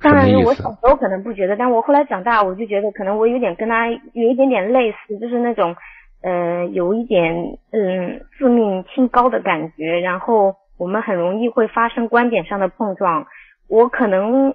[0.00, 5.74] 当然我小时候可能不觉得，但我后来长大，我就觉得可能我有点跟他有一点点类似，就是那种
[6.22, 13.26] 呃有一点嗯自命清高的感觉，然后我们很容易会发生观点上的碰撞。
[13.66, 14.54] 我可能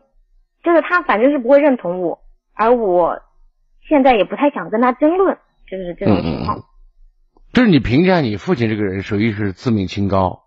[0.63, 2.19] 就是他反正是不会认同我，
[2.55, 3.19] 而我
[3.85, 5.37] 现在也不太想跟他争论，
[5.69, 6.57] 就是这种情况。
[6.57, 6.63] 嗯嗯
[7.51, 10.44] 就是你评价你父亲这个人，属于是自命清高，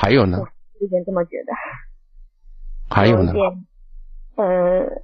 [0.00, 0.38] 还有呢？
[0.80, 1.52] 有点这么觉得。
[2.88, 3.34] 还有呢
[4.36, 5.02] 呃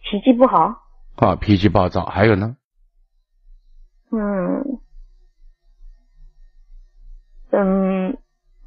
[0.00, 2.56] 脾气不好，啊，脾气暴躁，还有呢？
[4.12, 4.80] 嗯
[7.50, 8.16] 嗯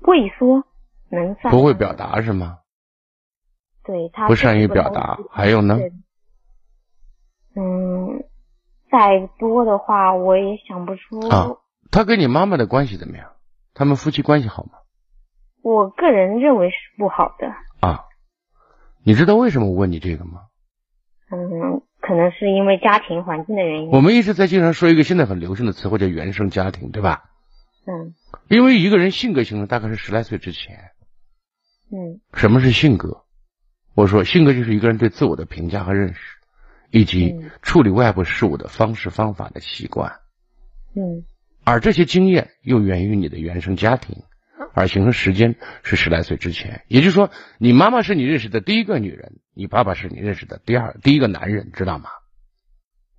[0.02, 0.66] 畏缩
[1.10, 2.58] 能散，不会表，达是吗？
[3.86, 5.80] 对他不善于表达还有呢
[7.56, 8.24] 嗯，
[8.92, 11.26] 再多的话我也想不出。
[11.30, 11.56] 啊
[11.90, 13.32] 他跟你妈妈的关系怎么样？
[13.74, 14.72] 他们夫妻关系好吗？
[15.62, 17.48] 我个人认为是不好的。
[17.88, 18.06] 啊，
[19.04, 20.42] 你知道为什么我问你这个吗？
[21.32, 23.90] 嗯，可能是因为家庭环境的原因。
[23.92, 27.24] 我们一直在经常说一个现在很流行的词汇叫原生家庭，对吧？
[27.88, 28.14] 嗯
[28.48, 30.92] 因为一个人性格形成大概是十来岁之前。
[31.92, 33.24] 嗯什么是性格？
[33.96, 36.38] 我说性格就是一个人对自我的评价和认识，
[36.90, 40.20] 以及嗯处理外部事物的方式方法的习惯。
[40.96, 41.24] 嗯
[41.64, 44.24] 而这些经验又源于你的原生家庭，
[44.74, 46.84] 而形成时间是十来岁之前。
[46.88, 52.10] 也就是说，你妈妈是你认识的第一个女人，你爸爸是你认识的第二第一个男人，知道吗？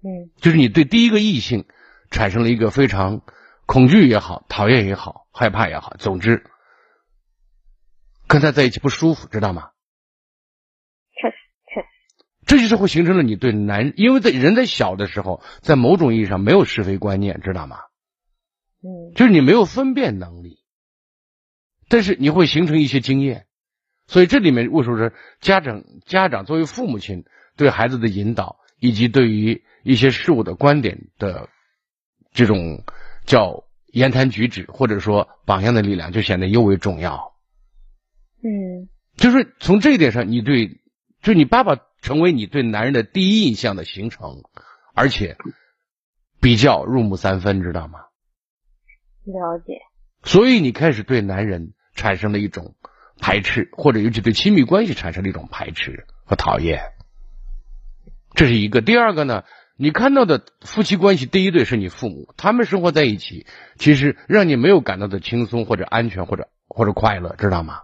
[0.04, 1.64] 嗯就是你对第一个异性
[2.10, 3.22] 产生了一个非常
[3.66, 6.44] 恐惧也好、讨厌也好、害怕也好，总之
[8.26, 9.70] 跟他在一起不舒服，知道吗？
[11.14, 11.36] 确实
[11.72, 11.86] 确实。
[12.44, 17.76] 这就是会形成了你对男，因为在人在小的时候，在某种意义上没有是非观念，知道吗？
[18.82, 20.58] 嗯就是你没有分辨能力，
[21.88, 23.46] 但是你会形成一些经验，
[24.06, 27.24] 所以这里面为什么说家长家长作为父母亲
[27.56, 31.48] 对孩子的引导，以及对于一些事物的观点的
[32.32, 32.82] 这种
[33.24, 37.34] 叫言谈举止或者说榜样的力量，就显得尤为重要。
[38.42, 40.80] 嗯就是从这一点上，你对，
[41.20, 44.42] 就你爸爸成为你对男人的第一印象的形成，
[44.94, 45.36] 而且
[46.40, 48.00] 比较入木三分，知道吗？
[49.24, 49.80] 了解。
[50.22, 52.74] 所以你开始对男人产生了一种
[53.20, 56.80] 排斥，或者尤其对亲密关系产生了一种排斥和讨厌。
[58.34, 58.80] 这是一个。
[58.80, 59.44] 第二个呢，
[59.76, 67.82] 你看到的夫妻关系，第一对是你父母，他们生活在一起，其实让你没有感到的轻松或者安全或者或者快乐，知道吗？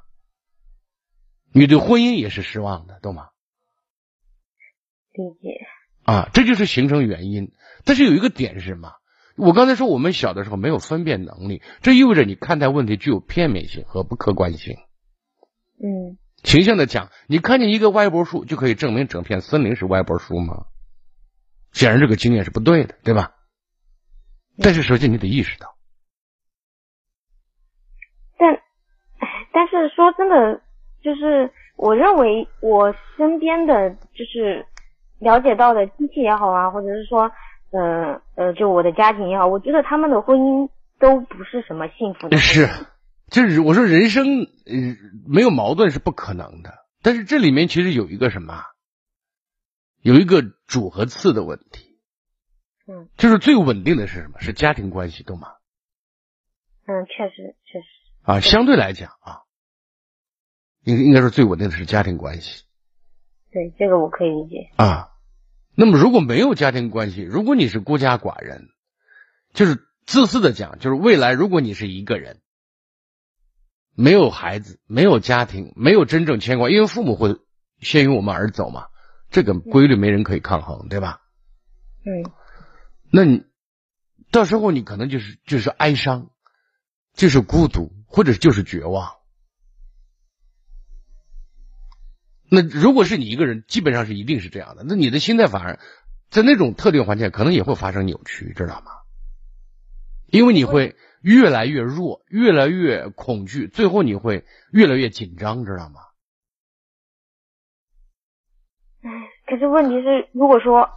[1.52, 3.28] 你对婚姻也是失望的，懂吗？
[5.12, 5.66] 理解。
[6.04, 7.52] 啊，这就是形成原因。
[7.84, 8.92] 但是有一个点是什么？
[9.38, 14.76] 我刚才说我们小的时候没有分辨能力，这意味着你看待问题具有片面性和不客观性。
[15.82, 20.66] 嗯形象的讲，你看见一个歪脖树就可以证明整片森林是歪脖树吗？
[21.72, 23.34] 显然这个经验是不对的，对吧？
[24.60, 25.76] 但是首先你得意识到，
[28.38, 28.58] 但，
[29.52, 30.62] 但是说真的，
[31.02, 34.66] 就是我认为我身边的就是
[35.20, 37.30] 了解到的亲戚也好啊，或者是说，
[37.70, 42.36] 呃呃，就我的家庭也好，我觉得他们的婚姻都不是什么幸福的。
[42.38, 42.68] 是，
[43.30, 44.24] 就是我说人生
[44.66, 44.96] 呃
[45.26, 48.62] 没有矛盾是不可能的，但是这里面其实有一个什么，
[50.00, 51.98] 有一个主和次的问题。
[52.90, 54.40] 嗯，就是最稳定的是什么？
[54.40, 55.48] 是家庭关系，懂吗？
[56.86, 57.86] 嗯，确实确实。
[58.22, 59.42] 啊，相对来讲啊，
[60.84, 62.64] 应应该说最稳定的是家庭关系。
[63.50, 64.70] 对，这个我可以理解。
[64.76, 65.10] 啊，
[65.80, 68.66] 那么如果没有家庭关系，如果你是孤家寡人，
[69.54, 72.40] 就是自私的讲，就是未来如果你是一个人，
[73.94, 77.36] 没有孩子，没有家庭，没有真正牵挂，因为父母会
[77.78, 78.88] 先于我们而走嘛，
[79.30, 81.20] 这个规律没人可以抗衡，对吧？
[82.04, 82.28] 嗯，
[83.12, 83.44] 那你
[84.32, 86.30] 到时候你可能就是就是哀伤，
[87.12, 89.17] 就是孤独，或者就是绝望。
[92.50, 94.84] 那如果是你一个人，基本上是一定是这样的。
[94.86, 95.78] 那你的心态反而
[96.30, 98.92] 在那种特定环境可能也会发生扭曲，知道吗？
[100.30, 106.00] 因为你会越来越弱，越来越恐惧，最后你会越来越紧张，知道吗？
[109.02, 109.10] 哎，
[109.46, 110.90] 可是问题是，如果说，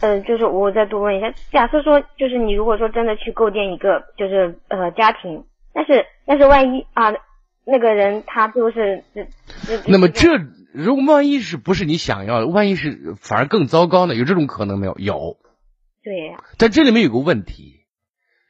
[0.00, 7.12] 呃，就是我再多问一下，假设说，就是你如果说真的去构建一个，就是呃家庭，但是但是万一啊，
[7.64, 9.04] 那个人他就是
[9.86, 10.36] 那么这
[10.74, 14.16] 如果万一是不是你想要的，万一是反而更糟糕呢？
[14.16, 14.96] 有这种可能没有？
[14.98, 15.38] 有。
[16.02, 16.42] 对呀。
[16.58, 17.84] 但这里面有个问题，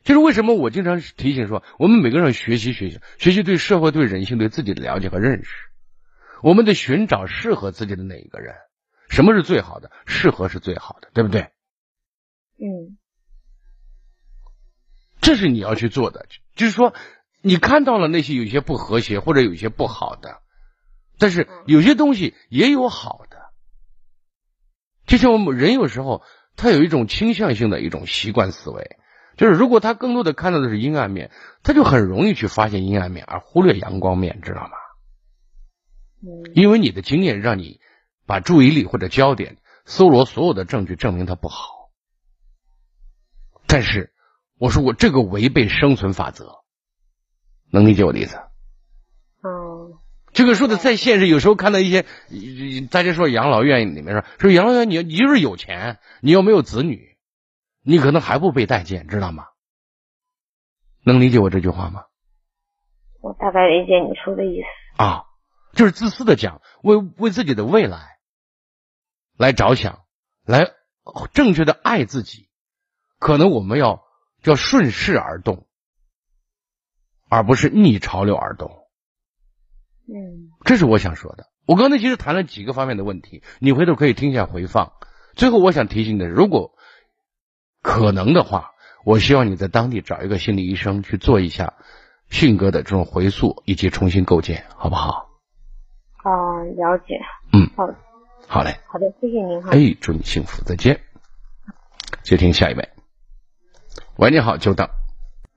[0.05, 5.51] 就是为什么我经常提醒说，我们每个人学习学习，学习对社会、对人性、对自己的了解和认识，
[6.43, 8.55] 我们得寻找适合自己的那一个人。
[9.11, 9.91] 什么是最好的？
[10.07, 11.51] 适合是最好的，对不对？
[12.59, 12.97] 嗯。
[15.21, 16.95] 这是你要去做的，就是说，
[17.43, 20.41] 你看到了那些有些不和谐或者有些不好的。
[21.19, 23.39] 但是有些东西也有好的，
[25.07, 26.23] 就像我们人有时候
[26.57, 28.97] 他有一种倾向性的一种习惯思维，
[29.37, 31.31] 就是如果他更多的看到的是阴暗面，
[31.63, 34.73] 他就很容易去发现阴暗面，而忽略阳光面，知道吗？
[36.55, 37.81] 因为你的经验让你
[38.27, 41.91] 把注意力或者焦点搜罗所有的证据，证明它不好。
[43.67, 44.13] 但是
[44.57, 46.65] 我说我这个违背生存法则，
[47.71, 48.39] 能理解我的意思？
[50.35, 52.05] 这个说的再现实，有时候看到一些
[52.91, 57.17] 大家说养老院里面说说养老院，你你就是有钱，你又没有子女，
[57.83, 59.47] 你可能还不被待见，知道吗？
[61.05, 62.05] 能理解我这句话吗？
[63.21, 65.25] 我大概理解你说的意思啊，
[65.73, 68.19] 就是自私的讲，为为自己的未来
[69.39, 70.01] 来着想，
[70.45, 70.73] 来
[71.33, 72.49] 正确的爱自己，
[73.19, 74.03] 可能我们要
[74.43, 75.67] 叫顺势而动，
[77.29, 78.84] 而不是逆潮流而动。
[80.07, 81.47] 嗯，这是我想说的。
[81.67, 84.93] 我刚才其实谈了几个方面的问题，你回头可以听一下回放。
[85.35, 86.73] 最后我想提醒的，如果
[87.83, 88.73] 可能的话，
[89.05, 91.75] 我希望你在当地找一个心理医生去做一下
[92.29, 95.31] 性格的这种回溯以及重新构建，好不好？
[96.23, 97.19] 啊，了解。
[97.53, 97.89] 嗯，好，
[98.47, 98.79] 好嘞。
[98.87, 99.71] 好的，谢谢您哈。
[99.73, 101.01] 哎，祝你幸福，再见。
[102.23, 102.91] 接听下一位。
[104.17, 104.89] 喂，你好，久等。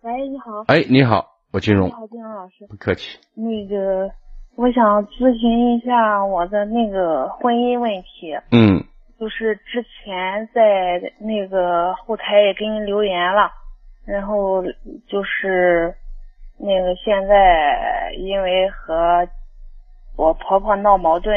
[0.01, 0.63] 喂，你好。
[0.67, 1.89] 哎，你好，我金荣。
[1.89, 2.65] 你好，金荣老师。
[2.69, 3.19] 不客气。
[3.35, 4.09] 那个。
[4.57, 8.35] 我想咨询一下我的那个婚姻问题。
[8.51, 8.83] 嗯。
[9.19, 13.51] 就是之前在那个后台也给你留言了，
[14.05, 14.63] 然后
[15.07, 15.95] 就是
[16.57, 19.27] 那个现在因为和
[20.15, 21.35] 我婆婆闹矛盾。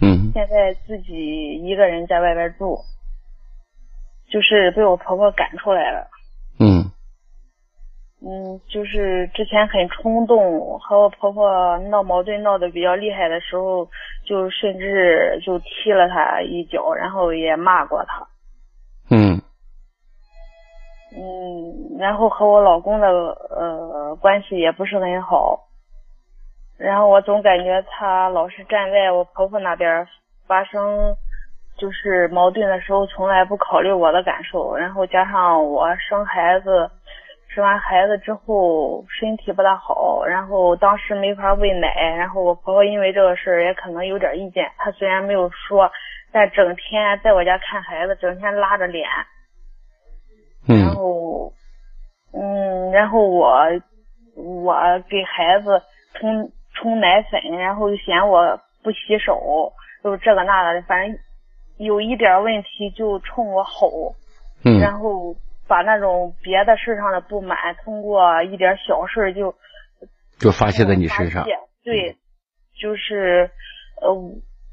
[0.00, 0.30] 嗯。
[0.32, 2.78] 现在自己一个人在外边住，
[4.30, 6.06] 就是被我婆婆赶出来了。
[6.60, 6.92] 嗯。
[8.26, 13.86] 嗯，就是之前很冲动，和我婆婆闹矛盾闹得比较厉害的时候，
[14.24, 18.26] 就甚至就踢了她一脚，然后也骂过她。
[19.10, 19.42] 嗯。
[21.14, 25.60] 嗯，然后和我老公的呃关系也不是很好，
[26.78, 30.08] 然后我总感觉他老是站在我婆婆那边，
[30.46, 31.14] 发生
[31.76, 36.90] 就是矛盾的时候，从来不考虑我的感受，然后加上我生孩子。
[37.54, 44.72] 生完孩子之后身体不大好，然后当时没法喂奶，然后我婆婆因为这个事儿也可能有点意见。
[44.76, 45.88] 她虽然没有说，
[46.32, 49.08] 但整天在我家看孩子，整天拉着脸。
[50.66, 50.80] 嗯。
[50.80, 51.52] 然后，
[52.32, 53.62] 嗯，然后我
[54.34, 54.74] 我
[55.08, 55.80] 给孩子
[56.14, 61.16] 冲冲奶粉，然后又嫌我不洗手，又这个那个的，反正
[61.76, 64.12] 有一点问题就冲我吼。
[64.64, 64.80] 嗯。
[64.80, 65.36] 然后。
[65.66, 69.54] 把那种别的事上的不满，通过一点小事就
[70.38, 71.44] 就发泄在你身上。
[71.82, 72.16] 对，
[72.78, 73.50] 就是
[74.02, 74.12] 呃，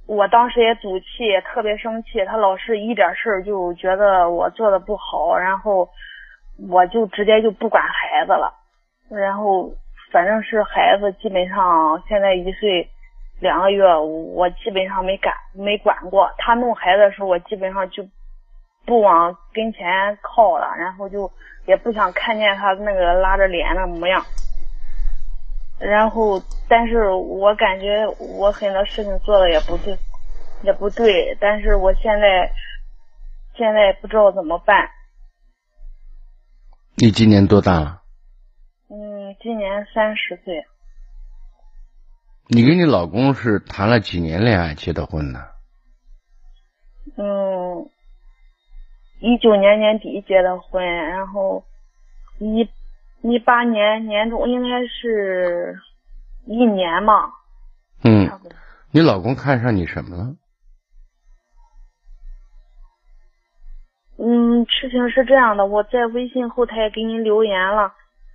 [0.07, 1.05] 我当时也赌气，
[1.45, 2.25] 特别生气。
[2.25, 5.89] 他老是一点事就觉得我做的不好，然后
[6.69, 8.53] 我就直接就不管孩子了。
[9.09, 9.71] 然后
[10.11, 12.89] 反正是孩子基本上现在一岁
[13.39, 16.29] 两个月，我基本上没管没管过。
[16.37, 18.05] 他弄孩子的时候，我基本上就。
[18.85, 21.31] 不往跟前靠了，然后就
[21.65, 24.25] 也不想看见他那个拉着脸的模样。
[25.79, 29.97] 然后，但是我感觉我很多事情做的也不对，
[30.61, 32.51] 也不对，但是我现在
[33.57, 34.89] 现在不知道怎么办。
[36.95, 38.03] 你今年多大了？
[38.89, 40.65] 嗯，今年三十岁。
[42.47, 45.45] 你跟你老公是谈了几年恋爱结的婚呢？
[47.17, 47.50] 嗯，
[49.21, 51.63] 一九年年底结的婚，然后
[52.39, 52.67] 一
[53.21, 55.79] 一八年年中应该是
[56.45, 57.29] 一年嘛，
[58.03, 58.29] 嗯。
[58.91, 60.35] 你老公看上你什么了？
[64.17, 67.93] 嗯，事情是这样的，我在微信后台给您留言了，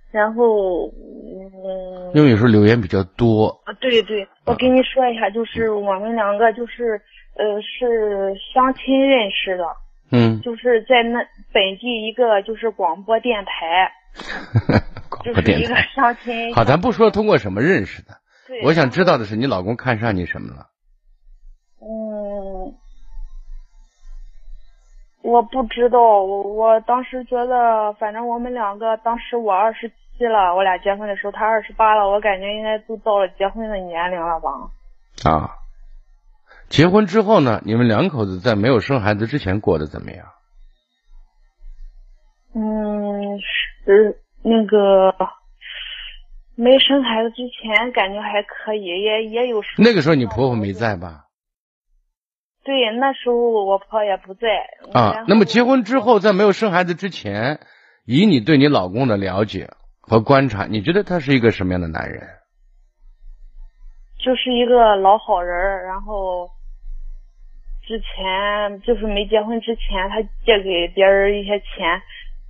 [0.09, 6.99] 然后嗯，因为有时候留言比较多，啊，对对，我跟你说一下，就是我们两个就是
[7.35, 9.63] 呃是相亲认识的，
[10.11, 11.19] 嗯，就是在那
[11.53, 13.91] 本地一个就是广播电台，
[15.09, 15.75] 广就是一个。
[15.95, 16.53] 相亲。
[16.55, 18.13] 好，咱不说通过什么认识的，
[18.47, 20.67] 对，我想知道的是你老公看上你什么了？
[21.79, 22.73] 嗯，
[25.21, 34.49] 我不知道，我我当时觉得，反正我们两个，当时我二十七了，我俩结婚的时候他二十八了，我感觉应该都到了结婚的年龄了吧。
[35.29, 35.49] 啊，
[36.69, 40.25] 结婚之后呢，你们两口子在没有生孩子之前过得怎么样？
[42.53, 45.13] 嗯，是那个
[46.55, 51.25] 没生孩子之前感觉还可以，也也有时候那个时候你婆婆没在吧？
[52.63, 54.47] 对，那时候我婆也不在
[54.91, 57.61] 啊，那么结婚之后，在没有生孩子之前，
[58.05, 59.69] 以你对你老公的了解
[60.01, 62.27] 和观察，你觉得他是一个什么样的男人？
[64.17, 66.49] 就是一个老好人，然后
[67.87, 72.01] 之前就是没结婚之前，他借给别人一些钱，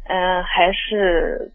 [0.07, 1.51] 嗯、还是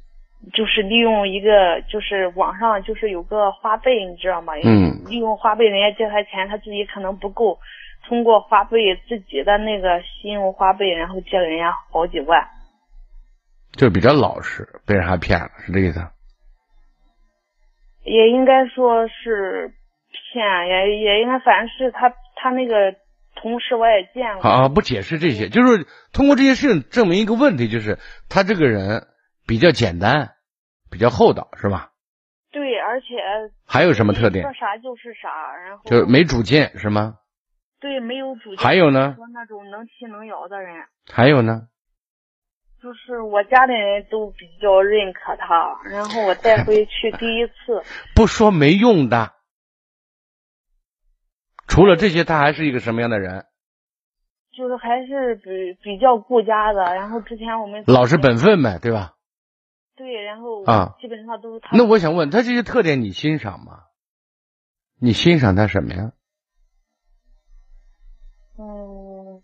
[0.52, 4.52] 就是利用一个就是网上就是有个花呗，你知道吗？
[4.62, 7.58] 嗯利用花呗，人家借他钱，他自己可能不够，
[8.06, 8.78] 通过花呗
[9.08, 12.46] 自己的那个信用花呗，然后借给人家好几万。
[13.72, 16.00] 就比较老实，被人还骗了，是这意思？
[18.04, 19.72] 也应该说是
[20.32, 22.94] 骗，也也应该，反正是他他那个
[23.34, 24.42] 同事我也见过。
[24.42, 29.06] 好、啊，不解释这些，就是通过这些事情证明一个问题，就是他这个人
[29.46, 30.34] 比较简单，
[30.90, 31.90] 比较厚道，是吧？
[32.52, 33.06] 对，而且
[33.66, 34.52] 还有什么特点说？
[34.52, 37.16] 啥就是啥，然后就是没主见，是吗？
[37.80, 38.58] 对没有主见。
[38.58, 41.62] 还有呢说那种能踢能摇的人，还有呢？
[42.82, 47.82] 就是我家里人都比较认可他，然后我带回去第一次，
[48.14, 49.32] 不说没用的。
[51.72, 53.46] 除了这些，他还是一个什么样的人？
[54.54, 56.82] 就是还是比比较顾家的。
[56.94, 59.14] 然后之前我们老实本分呗，对吧？
[59.96, 61.74] 对，然后啊基本上都是他。
[61.74, 63.84] 那我想问他这些特点你欣赏吗？
[65.00, 66.12] 你欣赏他什么呀？
[68.58, 69.40] 嗯，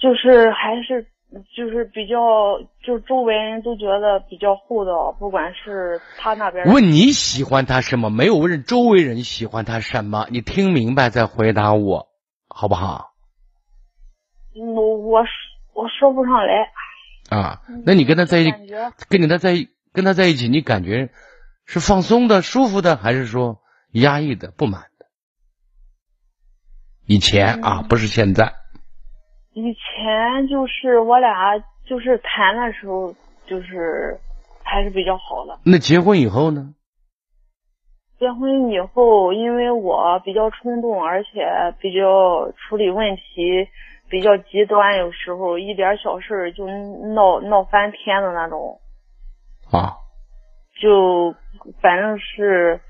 [0.00, 1.08] 就是还是
[1.56, 6.66] 就是比较，就周围人都觉得比较厚道，不管是他那边。
[6.66, 8.10] 问你喜欢他什么？
[8.10, 12.08] 没有问周围人喜欢他什么，你听明白再回答我，
[12.48, 13.12] 好不好？
[14.56, 15.20] 我我
[15.74, 16.70] 我说不上来。
[17.30, 18.56] 啊，那你跟他在一起，
[19.08, 21.10] 跟你他在一跟他在一起，你感觉
[21.64, 23.60] 是放松的、舒服的，还是说
[23.92, 25.06] 压抑的、不满的？
[27.06, 28.54] 以前啊，嗯不是现在。
[29.52, 33.14] 以前就是我俩就是谈的时候，
[33.46, 34.18] 就是
[34.62, 35.58] 还是比较好的。
[35.64, 36.74] 那结婚以后呢？
[38.18, 43.66] 结婚以后，因为我比较冲动，而且比较处理问题
[44.10, 48.78] 比较极端，有时候一点小事儿就闹闹翻天的那种，
[49.72, 49.96] 啊，
[50.82, 51.34] 就
[51.80, 52.80] 反正是，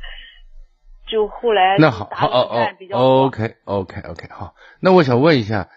[1.07, 4.55] 就后来那好，打好哦冷战比较哦，OK OK OK，好。
[4.81, 5.69] 那我想问一下，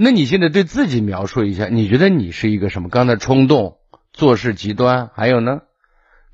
[0.00, 2.88] 那你现在对自己描述一下，你觉得你是一个什么？
[2.88, 3.78] 刚才冲动、
[4.12, 5.62] 做事极端，还有呢，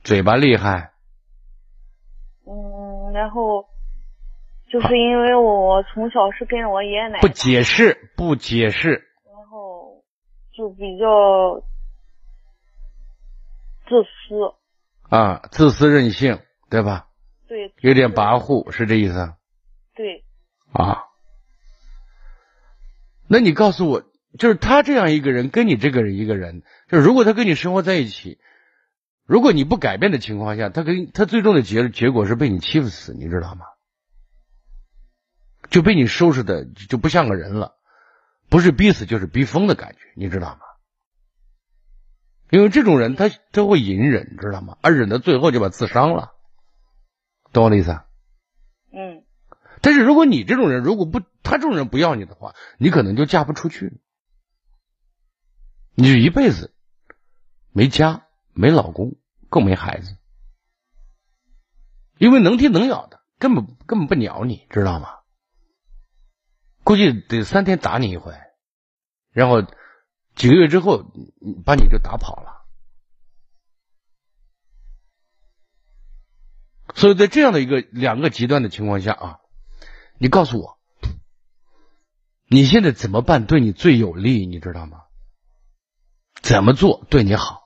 [0.03, 0.93] 嘴巴厉害，
[2.47, 3.65] 嗯，然后
[4.71, 8.91] 就是因为我从小是跟着我爷爷奶奶不，解释，不解释。
[9.25, 10.05] 然后
[10.53, 11.65] 就比较
[13.89, 14.55] 自私，
[15.09, 16.39] 啊，自私任性，
[16.69, 17.09] 对吧？
[17.49, 19.33] 对，有点跋扈，是这意思
[19.95, 20.23] 对，
[20.71, 21.05] 啊？
[23.27, 24.03] 那你告诉我，
[24.39, 28.39] 就是他这样一个人，跟你这个人一个人，就是如果他跟你生活在一起，
[29.25, 33.65] 如果你不改变的情况下，他跟他最终的结结果是被你欺负死，你知道吗？
[35.71, 37.75] 就被你收拾的就不像个人了，
[38.51, 40.61] 不是逼死就是逼疯的感觉，你知道吗？
[42.51, 44.77] 因为这种人他他会隐忍，知道吗？
[44.83, 46.35] 而忍到最后就把自伤了，
[47.53, 47.99] 懂我的意思？
[49.85, 54.01] 但是如果你这种人，如果不他这种人不要你的话，你可能就嫁不出去，
[55.95, 56.75] 你就一辈子
[57.71, 59.17] 没家、没老公，
[59.51, 60.17] 更没孩子，
[62.17, 65.19] 因为能踢能咬的根本根本不鸟你，知道吗？
[66.83, 68.33] 估计得三天打你一回，
[69.33, 69.61] 然后
[70.35, 71.05] 几个月之后
[71.67, 72.65] 把你就打跑了。
[76.95, 79.41] 所以在这样的一个两个极端的情况下啊，
[80.19, 80.79] 你告诉我，
[82.47, 84.47] 你现在怎么办对你最有利？
[84.47, 85.03] 你知道吗？
[86.43, 87.65] 怎么做对你好？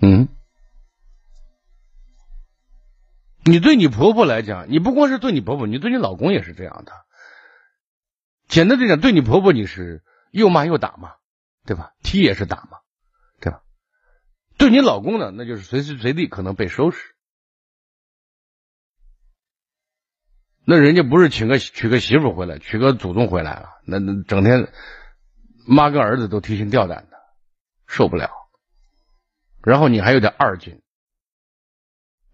[0.00, 0.28] 嗯，
[3.44, 6.92] 你对你婆婆来讲，你不光是对你婆婆，你对你老公也是这样的。
[8.48, 11.14] 简单的讲，对你婆婆你是又骂又打嘛，
[11.64, 11.94] 对吧？
[12.02, 12.78] 踢也是打嘛，
[14.56, 17.14] 对你老公呢，那就是随时随地可能被收拾。
[20.66, 24.72] 那人家不是请个娶个媳妇回来，娶个祖宗回来了，那那整天
[25.66, 27.18] 妈跟儿子都提心吊胆的，
[27.86, 28.30] 受不了。
[29.62, 30.80] 然后你还有点二斤，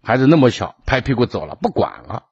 [0.01, 2.29] 孩子那么小，拍屁股走了，不管了，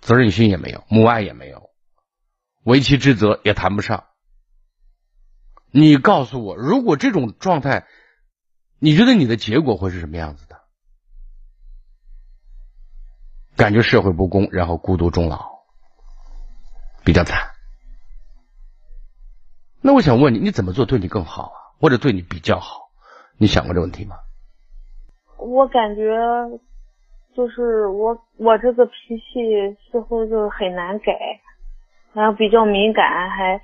[0.00, 1.70] 责任心也没有，母爱也没有，
[2.64, 4.06] 为妻之责也谈不上。
[5.70, 7.86] 你告诉我，如果这种状态，
[8.80, 10.58] 你觉得你的结果会是什么样子的？
[13.56, 15.60] 感觉社会不公，然后孤独终老，
[17.04, 17.50] 比较惨。
[19.82, 21.56] 那我想问你，你怎么做对你更好啊？
[21.78, 22.90] 或者对你比较好？
[23.36, 24.16] 你想过这问题吗？
[25.36, 26.02] 我感觉
[27.36, 31.12] 就是我我这个脾气似乎就很难改，
[32.14, 33.60] 然后比较敏感，还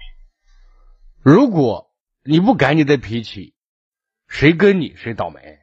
[1.23, 1.91] 如果
[2.23, 3.55] 你不改你的脾气，
[4.39, 5.59] 谁跟你谁倒霉？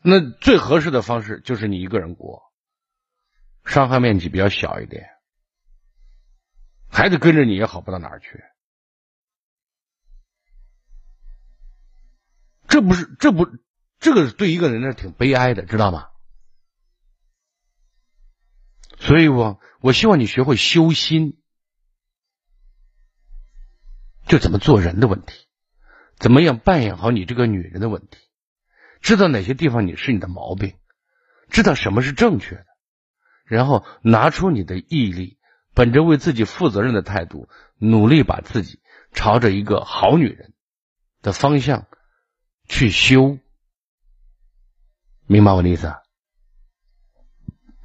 [0.00, 2.50] 那最合适的方式就是你一个人过，
[3.66, 5.10] 伤害面积比较小一点，
[6.88, 8.42] 孩子跟着你也好不到哪儿去。
[12.66, 13.46] 这不是这不
[13.98, 16.08] 这个对一个人呢挺悲哀的，知道吗？
[18.98, 21.38] 所以我我希望你学会修心，
[24.26, 25.46] 就怎么做人的问题，
[26.18, 28.18] 怎么样扮演好你这个女人的问题，
[29.00, 30.74] 知道哪些地方你是你的毛病，
[31.48, 32.66] 知道什么是正确的，
[33.44, 35.38] 然后拿出你的毅力，
[35.74, 37.48] 本着为自己负责任的态度，
[37.78, 38.80] 努力把自己
[39.12, 40.52] 朝着一个好女人
[41.22, 41.86] 的方向。
[42.68, 43.38] 去修，
[45.28, 45.86] 明白我的意思？
[45.86, 46.02] 啊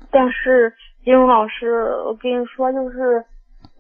[0.10, 0.74] 但是
[1.04, 1.70] 金荣老师，
[2.08, 3.24] 我跟你说，就是，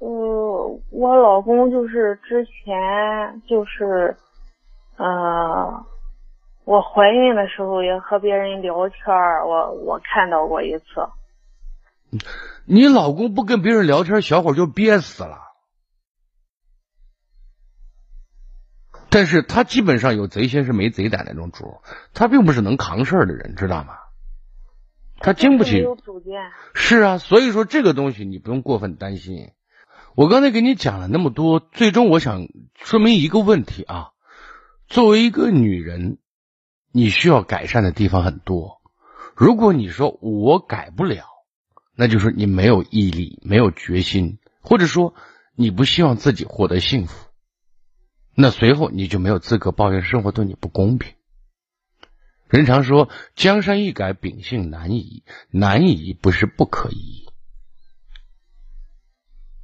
[0.01, 4.17] 呃，我老公就是之前就是，
[4.97, 5.85] 呃，
[6.65, 8.97] 我怀孕的时候也和别人聊天
[9.45, 10.85] 我我看到过一次。
[12.65, 15.37] 你老公不跟别人聊天，小伙就憋死了。
[19.11, 21.81] 但是他基本上有贼心是没贼胆那种主，
[22.15, 23.99] 他并不是能扛事儿的人，知道吗？
[25.19, 25.77] 他经不起。
[25.77, 26.41] 有主见。
[26.73, 29.51] 是啊，所以说这个东西你不用过分担心。
[30.15, 34.09] 我刚才给你讲了那么多，最终我想说明一个问题啊：
[34.87, 36.17] 作为一个女人，
[36.91, 38.81] 你需要改善的地方很多。
[39.35, 41.25] 如果你说我改不了，
[41.95, 45.13] 那就是你没有毅力、没有决心，或者说
[45.55, 47.29] 你不希望自己获得幸福。
[48.35, 51.13] 那随后你就没有资格抱怨生活对你不公平。
[52.49, 57.30] 人常说江山易改，秉性难移，难移不是不可移。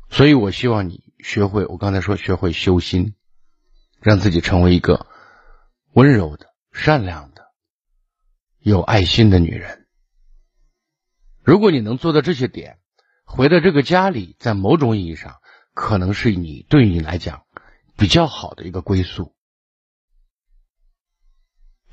[0.09, 3.15] 所以我希望你学会，我刚才说学会修心，
[3.99, 5.07] 让自己成为一个
[5.93, 7.51] 温柔的、善良的、
[8.59, 9.87] 有爱心的女人。
[11.43, 12.79] 如果你能做到这些点，
[13.25, 15.35] 回到这个家里，在某种意义上，
[15.73, 17.43] 可能是你对你来讲。
[17.99, 19.33] 比较好的一个归宿，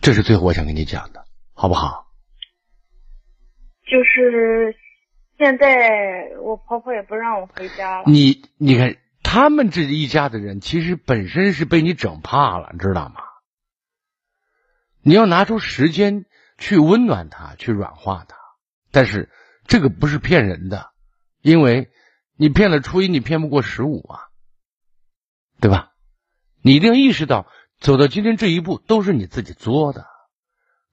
[0.02, 2.12] 这是最后我想跟你讲的，好不好？
[3.86, 4.76] 就是
[5.36, 8.04] 现在我婆婆也不让我回家了。
[8.06, 13.16] 你你看，他们这一家的人其实本身是被你整怕了，知道吗？
[15.02, 16.24] 你要拿出时间
[16.56, 18.36] 去温暖他，去软化他，
[18.90, 19.28] 但是
[19.66, 20.90] 这个不是骗人的，
[21.42, 21.90] 因为
[22.36, 24.20] 你骗了初一，你骗不过十五啊，
[25.60, 25.92] 对吧？
[26.62, 27.46] 你一定要意识到，
[27.80, 30.06] 走到今天这一步都是你自己作的，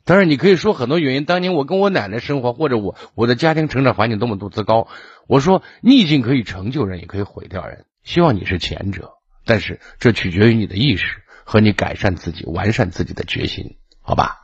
[0.03, 1.25] 当然，你可以说很多原因。
[1.25, 4.87] 当年我跟我奶奶生活，或者我我的家庭成长环境多么多糟糕。
[5.27, 7.85] 我说逆境可以成就人，也可以毁掉人。
[8.03, 9.13] 希望你是前者，
[9.45, 14.39] 但是这取决于你的意识和你改善自己、完善自己的决心，好吧？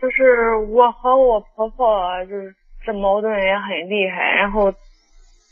[0.00, 2.54] 就是我和我婆婆就是
[2.86, 4.72] 这矛盾也很厉害，然后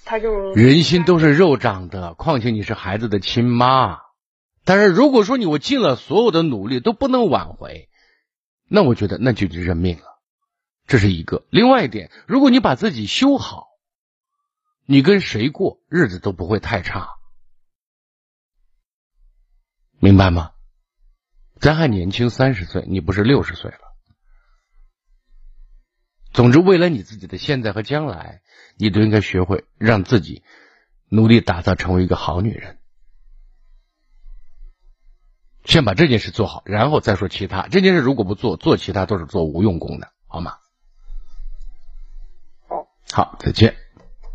[0.04, 3.98] 她就人心都是肉长的，况且你是孩子的亲妈。
[4.64, 7.88] 但是如果说你我尽了所有的努力都不能挽回。
[8.68, 10.20] 那我觉得那就得认命了，
[10.86, 11.46] 这是一个。
[11.50, 13.68] 另外一点，如果你把自己修好，
[14.84, 17.10] 你跟谁过日子都不会太差，
[19.98, 20.52] 明白吗？
[21.58, 23.78] 咱还年轻，三十岁，你不是六十岁了。
[26.32, 28.42] 总之，为了你自己的现在和将来，
[28.76, 30.42] 你都应该学会让自己
[31.08, 32.75] 努力打造成为一个好女人。
[35.66, 37.68] 先把这件事做好，然后再说其他。
[37.68, 40.52] 这件事如果不做，做其他都是做无用功的，好吗？
[42.68, 43.76] 好，好，再见。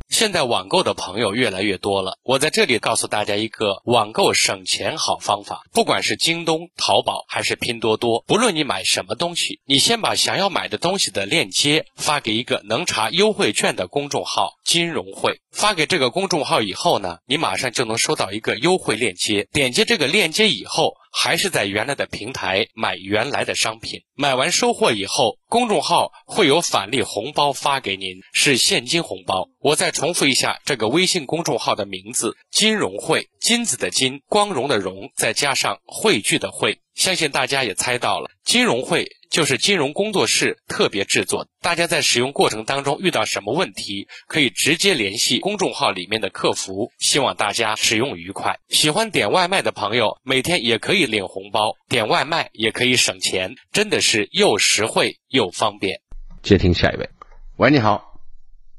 [0.09, 5.61] 现在网购的朋友越来越多了，我在这里告诉大家一个网购省钱好方法。
[5.71, 15.39] 不管是京东、淘宝还是拼多多，不论你买什么东西，你先把想要买的东西的链接发给一个能查优惠券的公众号“金融会”。
[15.53, 19.47] 发给这个公众号以后呢，你马上就能收到一个优惠链接。
[19.53, 20.97] 点击这个链接以后。
[21.11, 29.49] 还是在原来的平台买原来的商品，买完收货以后，公众号会有返利红包发给您，是现金红包。
[29.59, 36.79] 我再重复一下这个微信公众号的名字：金融汇，金子的金，光荣的荣，再加上汇聚的汇。
[36.95, 41.47] 相信大家也猜到了，金融汇就是金融工作室特别制作。
[41.61, 46.91] 大家在使用过程当中遇到什么问题，可以直接联系公众号里面的客服。
[46.99, 48.57] 希望大家使用愉快。
[48.67, 56.01] 喜欢点外卖的朋友，每天也可以领红包，点外卖也可以省钱，真的是又实惠又方便。
[56.43, 57.09] 接听下一位，
[57.55, 58.19] 喂，你好。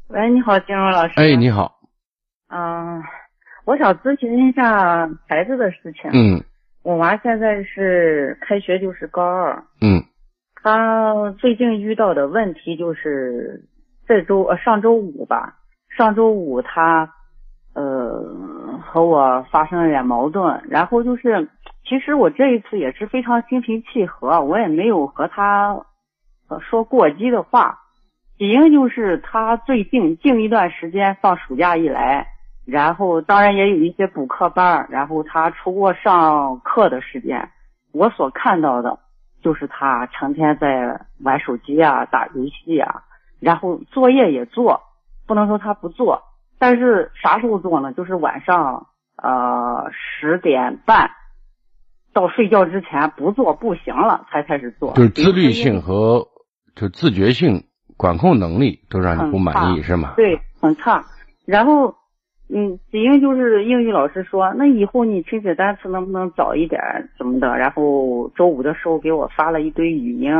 [0.08, 1.14] 喂，你好，金融老师。
[1.16, 1.80] 哎，你好。
[2.50, 3.02] 嗯，
[3.64, 6.10] 我想咨询一下孩子的事情。
[6.12, 6.44] 嗯。
[6.84, 10.02] 我娃现在是开学就是高二，嗯，
[10.62, 13.64] 他最近遇到的问题就是
[14.06, 15.56] 这周呃上周五吧，
[15.96, 17.12] 上周五他
[17.74, 21.48] 呃和我发生了点矛盾，然后就是
[21.84, 25.84] 其实我这一次也是非常心平气和，我也没有和他
[26.60, 27.80] 说过激的话，
[28.38, 32.28] 起因就是他最近近一段时间放暑假以来。
[32.64, 37.50] 然后当然也有一些补课班，然后他出过上课的时间，
[37.92, 39.00] 我所看到的
[39.42, 43.02] 就是他成天在玩手机啊、打游戏啊，
[43.40, 44.80] 然后作业也做，
[45.26, 46.22] 不能说他不做，
[46.58, 47.92] 但是啥时候做呢？
[47.92, 48.86] 就是晚上
[49.16, 51.10] 呃十点半
[52.12, 56.28] 到睡觉之前不做不行了才开始做，就是自律性和
[56.76, 57.64] 就自觉性、
[57.96, 60.14] 管控能力都让你不满意是吗？
[60.16, 61.04] 对，很差，
[61.44, 61.94] 然后。
[62.54, 67.56] 嗯，起因就是英语老师说，那以后你听写单词能不能早一点，怎么的？
[67.56, 70.30] 然后周五的时候给我发了一堆语音，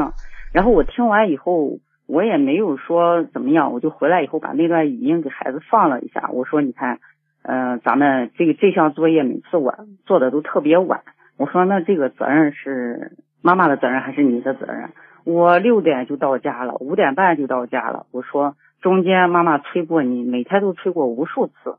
[0.52, 6.28] 然后我听完以后，我也没有说怎么样，我就回来以后把那段语音给孩子放了一下。
[6.30, 6.98] 我说，你看，
[7.44, 11.00] 嗯，咱们这个这项作业每次晚做的都特别晚。
[11.38, 14.90] 我说，那这个责任是妈妈的责任还是你的责任？
[15.24, 18.04] 我六点就到家了，五点半就到家了。
[18.10, 21.76] 我说，中间妈妈催过你，每天都催过无数次。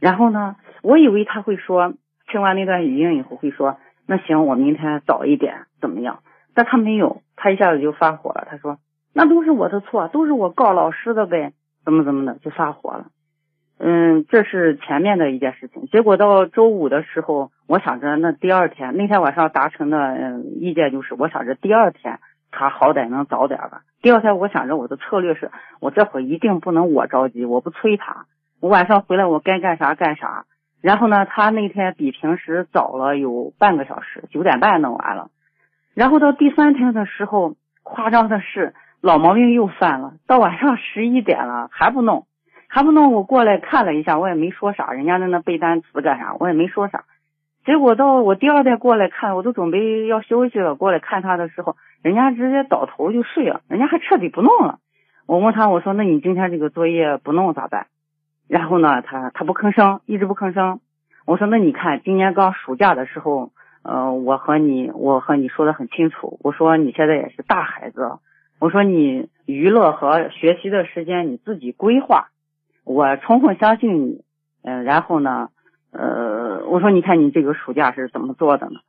[0.00, 1.92] 然后呢，我以为他会说，
[2.28, 6.20] 听完那段语音以后会说，那行，我明天早一点怎么样？
[6.54, 8.46] 但他没有，他一下子就发火了。
[8.50, 8.78] 他说，
[9.14, 11.52] 那都是我的错，都是我告老师的呗，
[11.84, 13.06] 怎么怎么的就发火了。
[13.78, 15.86] 嗯，这是前面的一件事情。
[15.86, 22.18] 结果到周五的时候，我想着那第二天那天晚上达成的意见就是，我想着第二天
[22.50, 23.82] 他好歹能早点吧。
[24.02, 28.26] 第二天我想着我的策略是，我这会一定不能我着急，我不催他。
[28.60, 30.44] 我晚上回来，我该干啥干啥。
[30.82, 35.30] 然后呢，他那天比平时早了有半个小时，九点半弄完了。
[35.94, 42.26] 然后到第三天的时候，夸张的是老毛病又犯了，到晚上十一点了还不弄，
[42.68, 43.12] 还不弄。
[43.12, 47.04] 我过来看了一下，我也没说啥，人家在那背单词干啥，我也没说啥。
[47.64, 54.78] 结果到我第二天过来看，我都准备要休息了，过来看他的时候，人家直接倒头就睡了，人家还彻底不弄了。
[55.26, 57.86] 我问他，我说那你今天这个作业不弄咋办？
[58.50, 60.80] 然后呢，他他不吭声，一直不吭声。
[61.24, 63.52] 我说，那你看，今年刚暑假的时候，
[63.84, 68.18] 呃，我和你我和你说的很清楚，我说你现在也是大孩子，
[68.58, 72.30] 我说你娱乐和学习的时间你自己规划，
[72.84, 74.24] 我充分相信你。
[74.62, 75.50] 嗯，然后呢，
[75.92, 78.80] 呃，我说你看你这个暑假是怎么做的呢？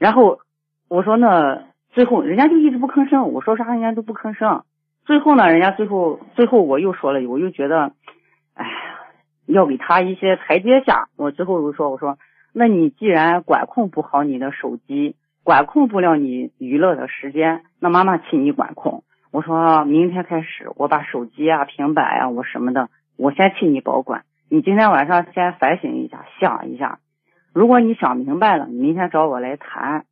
[0.00, 0.40] 然后
[0.88, 1.62] 我说那
[1.92, 4.64] 最后人家就一直不吭声，我说啥人家都不吭声。
[5.04, 7.92] 最后呢，人家最后最后我又说了，我又觉得，
[8.54, 8.66] 哎，
[9.46, 11.08] 要给他一些台阶下。
[11.16, 12.18] 我最后又说，我说，
[12.52, 19.04] 那你既然管控不好你的手机，管控不了你娱乐的时间，那妈妈替你管控。
[19.30, 24.22] 我说明天开始，我把手机啊、平板呀、我什么的，我先替你保管。
[24.48, 26.98] 你今天晚上先反省一下，想一下。
[27.52, 30.04] 如果你想明白了，你明天找我来谈。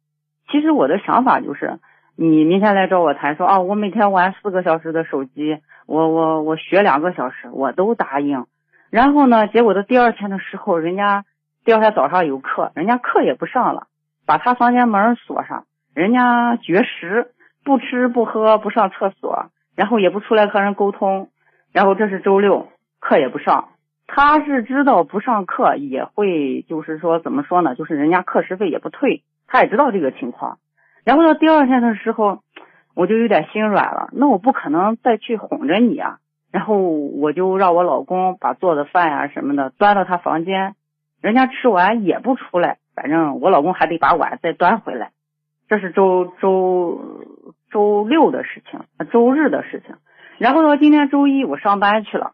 [0.51, 1.79] 其实我的想法就是，
[2.17, 8.45] 你明天来找我谈，说啊，我每天玩四个小时的手机，我我我学两个小时，我都答应。
[8.93, 11.25] 然后呢，结果到第二天的时候，人家
[11.65, 13.87] 第二天早上有课，人家课也不上了，
[14.27, 15.65] 把他房间门锁上，
[15.95, 17.33] 人家绝食，
[17.65, 21.31] 不吃不喝不上厕所，然后也不出来和人沟通。
[21.73, 22.69] 然后这是周六，
[23.01, 23.71] 课也不上。
[24.07, 27.75] 他是知道不上课也会，就是说怎么说呢？
[27.75, 30.59] 就是人家课时费也不退，他也知道这个情况。
[31.03, 32.41] 然后到第二天的时候，
[32.95, 34.11] 我就有点心软了。
[34.13, 36.19] 那我不可能再去哄着你啊。
[36.53, 40.75] 然后我就让我老公把做的饭呀、什么的端到他房间，
[41.23, 45.13] 人家吃完也不出来，反正我老公还得把碗再端回来。
[45.69, 47.25] 这是周周
[47.71, 48.81] 周六的事情，
[49.11, 49.97] 周日的事情。
[50.37, 52.33] 然后到今天周一，我上班去了。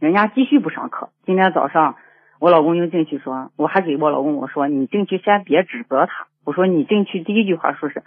[0.00, 1.10] 人家继续不上课。
[1.26, 1.96] 今天早上，
[2.38, 6.26] 我老公就进去说，我还给我老公我说，你进去先别指责他。
[6.44, 8.02] 我说你进去第一句话说是，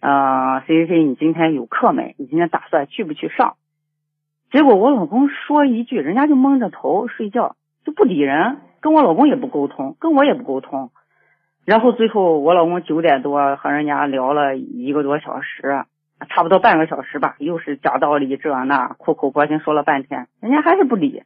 [0.00, 2.16] 呃，谁谁谁，你今天有课没？
[2.18, 3.54] 你今天打算去不去上？
[4.52, 10.90] 结果我老公说一句，人家就蒙着头睡觉，就不理人，跟我老公也不沟通，跟我也不沟通。
[11.64, 15.84] 然后最后我老公九点多和人家聊了一个多小时。
[16.28, 21.24] 差不多半个小时吧，又是讲道理这那，苦口婆心说了半天，人家还是不理。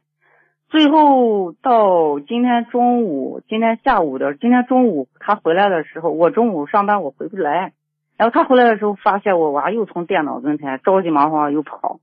[0.69, 7.73] 最后到今天中午，今天下午的，今天中午他回来的时候，我中午上班我回不来，
[8.17, 11.99] 然后他回来的时候发现我娃又从电脑跟前着急忙慌又跑。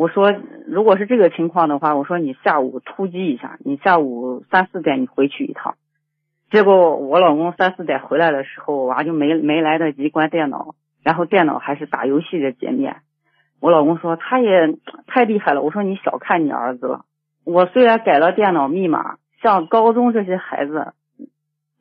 [0.00, 0.34] 我说
[0.66, 5.74] 如果是这个情况的话，我说你下午突击一下，你下午三四点你回去一趟。
[6.50, 10.74] 结果我老公三四点回来的时候，娃就没没来得及关电脑。
[11.02, 13.02] 然后电脑还是打游戏的界面，
[13.60, 14.74] 我老公说他也
[15.06, 15.60] 太厉害了。
[15.60, 17.04] 我说你小看你儿子了。
[17.44, 20.94] 我虽然改了电脑密码，像高中这些孩子，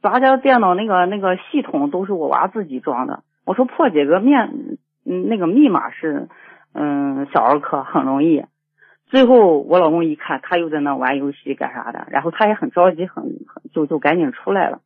[0.02, 3.24] 咱家电脑那个那个系统都是我娃自己装的。
[3.46, 6.28] 我说破解个面，嗯，那个密码是，
[6.74, 8.46] 嗯，小儿科很容易。
[9.08, 14.82] 最后我老公一看他又在那玩游戏干啥的，然后他也很着急，很很就就赶紧出来了。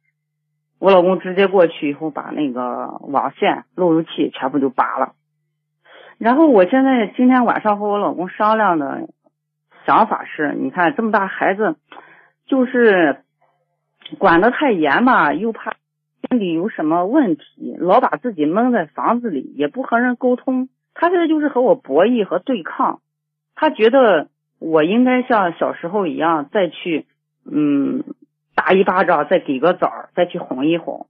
[0.80, 5.14] 我老公直接过去以后，把那个网线、路由器全部就拔了。
[6.18, 9.10] 然后我现在今天晚上和我老公商量的
[9.86, 11.76] 想法是，你看这么大孩子，
[12.46, 13.24] 就是
[14.20, 15.76] 管得太严吧，又怕
[16.30, 20.70] 心里有什么问题，老把自己闷在房子里，也不和人沟通。
[20.94, 23.02] 他现在就是和我博弈和对抗。
[23.56, 24.28] 他觉得
[24.60, 27.06] 我应该像小时候一样再去，
[27.46, 28.04] 嗯。
[28.56, 31.08] 打一巴掌，再给个枣，再去哄一哄，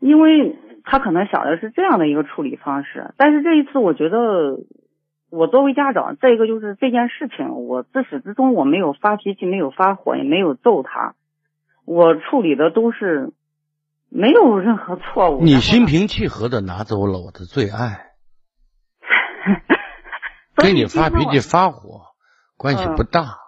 [0.00, 3.14] 因为他可能想的是这样的一个处理方式。
[3.16, 4.58] 但是这一次，我觉得
[5.30, 11.14] 我作为家长，再一个就是这件事情，我自始至终我没有发脾气，没有发火，也没有揍他，
[11.84, 13.30] 我处理的都是
[14.08, 15.42] 没有任何错误。
[15.42, 18.13] 你心平气和的拿走了我的最爱，
[20.54, 22.02] 跟你发脾气发火
[22.56, 23.38] 关系不大，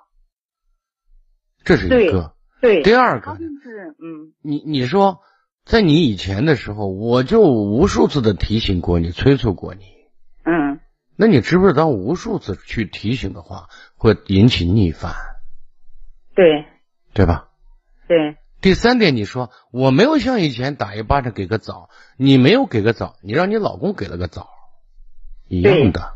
[1.64, 2.34] 这是一个。
[2.60, 5.20] 对，第二个是嗯，你你说，
[5.64, 9.84] 在你以前的时候，我就无数次的提醒过你，催促过你，
[10.44, 10.80] 嗯，
[11.16, 15.14] 那你知不知道，无数次去提醒的话，会引起逆反，
[16.34, 16.64] 对，
[17.12, 17.48] 对吧？
[18.08, 18.38] 对。
[18.62, 24.48] 第三点，你说我没有像以前打一巴掌给个枣，你没有给个枣，你让你老公给了个枣，
[25.48, 26.14] 一样的，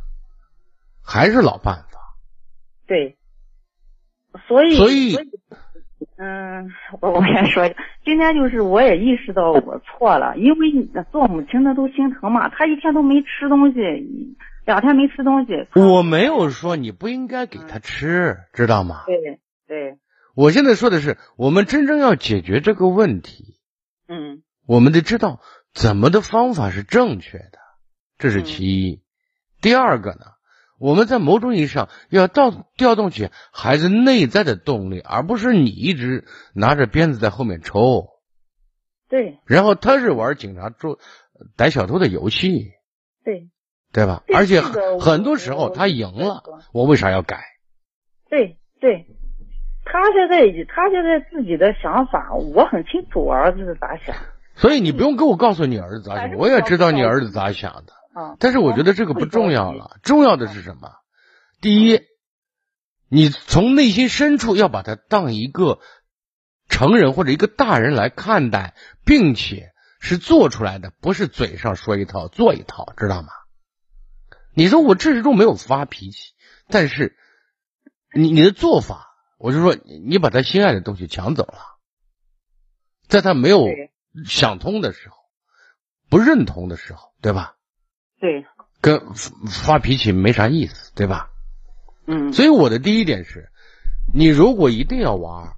[1.02, 2.16] 还是老办法。
[2.86, 3.16] 对，
[4.48, 5.16] 所以所以。
[6.16, 6.70] 嗯，
[7.00, 7.66] 我我先说，
[8.04, 13.78] 今天就是我也意识到我错了，因为做母亲的都心疼嘛，他一天都没吃东西，
[14.66, 15.66] 两天没吃东西。
[15.74, 19.04] 我没有说你不应该给他吃，知道吗？
[19.06, 19.98] 对对。
[20.34, 23.58] 我现在说的是，我们真正要解决这个问题，
[24.06, 25.40] 嗯，我们得知道
[25.72, 27.58] 怎么的方法是正确的，
[28.18, 29.00] 这是其一。
[29.60, 30.26] 第二个呢？
[30.78, 38.08] 我们在某种意义上要调调动起孩子内在的动力，而不是你一直拿着鞭子在后面抽。
[39.08, 39.38] 对。
[39.44, 40.98] 然后他是玩警察捉
[41.56, 42.70] 逮小偷的游戏。
[43.24, 43.50] 对。
[43.92, 44.22] 对吧？
[44.32, 47.42] 而且很多时候他赢了，我为啥要改？
[48.30, 49.04] 对对，
[49.84, 54.14] 他现在他现在自己的想法，我很清楚，我儿子是咋想。
[54.54, 57.92] 所以你不用跟我告诉你儿子咋想，我也知道你儿子咋想的。
[58.14, 60.92] 嗯，但是我觉得这个不重要了，重要的是什么？
[61.60, 62.00] 第一，
[63.08, 65.78] 你从内心深处要把他当一个
[66.68, 73.28] 成人或者一个大人来看待，并且是做出来的，不是嘴上说一套做一套，知道吗？
[74.54, 76.32] 你说我至始终没有发脾气，
[76.68, 77.16] 但是
[78.12, 79.06] 你你的做法，
[79.38, 81.58] 我就说你把他心爱的东西抢走了，
[83.06, 83.66] 在他没有
[84.26, 85.16] 想通的时候，
[86.08, 87.54] 不认同的时候，对吧？
[88.20, 88.44] 对，
[88.80, 89.00] 跟
[89.48, 91.30] 发脾气没啥意思，对吧？
[92.06, 93.48] 嗯所以我的第一点是，
[94.12, 95.54] 你如果一定要玩，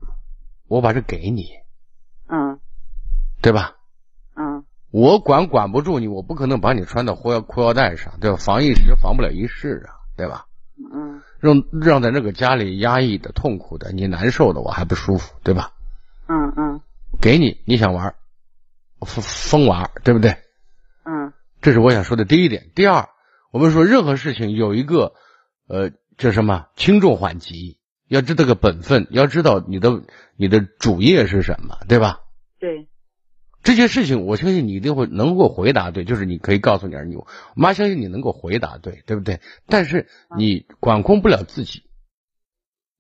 [0.69, 1.49] 我把这给你，
[2.29, 2.59] 嗯
[3.41, 3.77] 对吧？
[4.37, 8.37] 嗯我管管不住你，我不可能把你穿到裤腰裤腰带上，对吧？
[8.37, 10.47] 防一时防不了一世啊，对吧？
[10.93, 15.73] 嗯让让在那个家里压抑的、痛苦的、你难受的，我还不舒服，对吧？
[16.29, 16.81] 嗯嗯
[17.21, 18.15] 给你，你想玩，
[19.01, 20.37] 疯疯玩，对不对？
[21.05, 21.33] 嗯
[21.63, 22.71] 这是我想说的第一点。
[22.75, 23.09] 第二，
[23.53, 25.15] 我们说任何事情有一个
[25.69, 30.03] 呃叫什么轻重缓急，要知道个本分，要知道你的
[30.37, 32.19] 你的主业是什么，对吧？
[32.59, 32.89] 对，
[33.63, 39.41] 这些事情，我相信你一定会能够回答对，就是你可以告诉你儿女，我妈相信你能够回答对，对不对？
[39.67, 41.85] 但是你管控不了自己，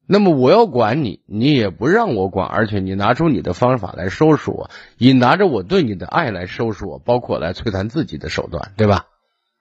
[0.07, 9.07] 那么我要管你，你也不让我管，而且你拿出你的方法来收拾我，你拿着我对你的爱来收拾我，包括来摧残自己的手段，对吧？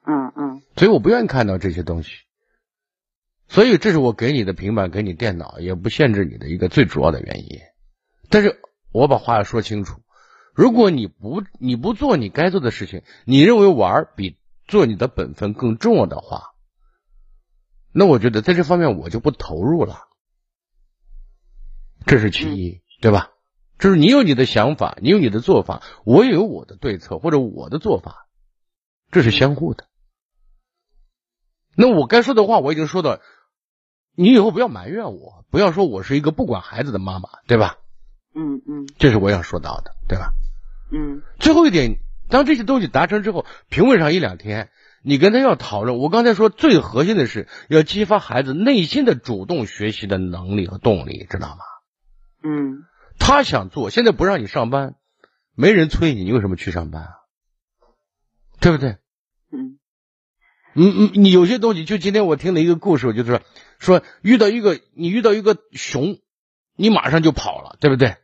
[0.04, 2.10] 嗯嗯所以我不愿意看到这些东西，
[3.46, 7.60] 所以这是我给你的平板，给你电脑，也不限制你的一个最主要的原因。
[8.28, 10.00] 但是我把话要说清楚，
[10.54, 14.36] 如果你不你不做你该做的事情，你认为玩比
[14.66, 16.52] 做你的本分更重要的话，
[17.92, 20.06] 那我觉得在这方面我就不投入了，
[22.06, 23.30] 这是其一，对吧？
[23.78, 28.28] 就是你有你的想法，你有你的做法，我也有我的对策或者我的做法，
[29.10, 29.86] 这是相互的。
[31.74, 33.18] 那我该说的话我已经说到，
[34.14, 37.78] 你以后不要埋怨我，不要说我是一个不管孩子的妈妈，对吧？
[38.34, 40.32] 嗯嗯这是我想说到的，对吧？
[40.92, 41.96] 嗯最后一点，
[42.28, 44.70] 当这些东西达成之后，评论上一两天，
[45.02, 45.98] 你跟他要讨论。
[45.98, 51.64] 我刚才说最核心的是要激发孩子内心的主动学习的能力和动力，知道吗？
[52.42, 52.84] 嗯
[53.18, 54.96] 他想做，现在不让你上班，
[55.54, 57.10] 没人催你，你为什么去上班啊？
[58.60, 58.98] 对不对？
[59.50, 59.78] 嗯
[60.74, 63.42] 你你你有些东西，就今天我听了一个故事，我就说
[63.78, 66.18] 说遇到一个你遇到一个熊，
[66.74, 68.16] 你马上就跑了，对不对？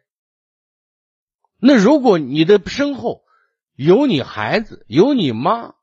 [1.60, 3.22] 那如果你的身后
[3.74, 5.74] 有你孩子，有你妈，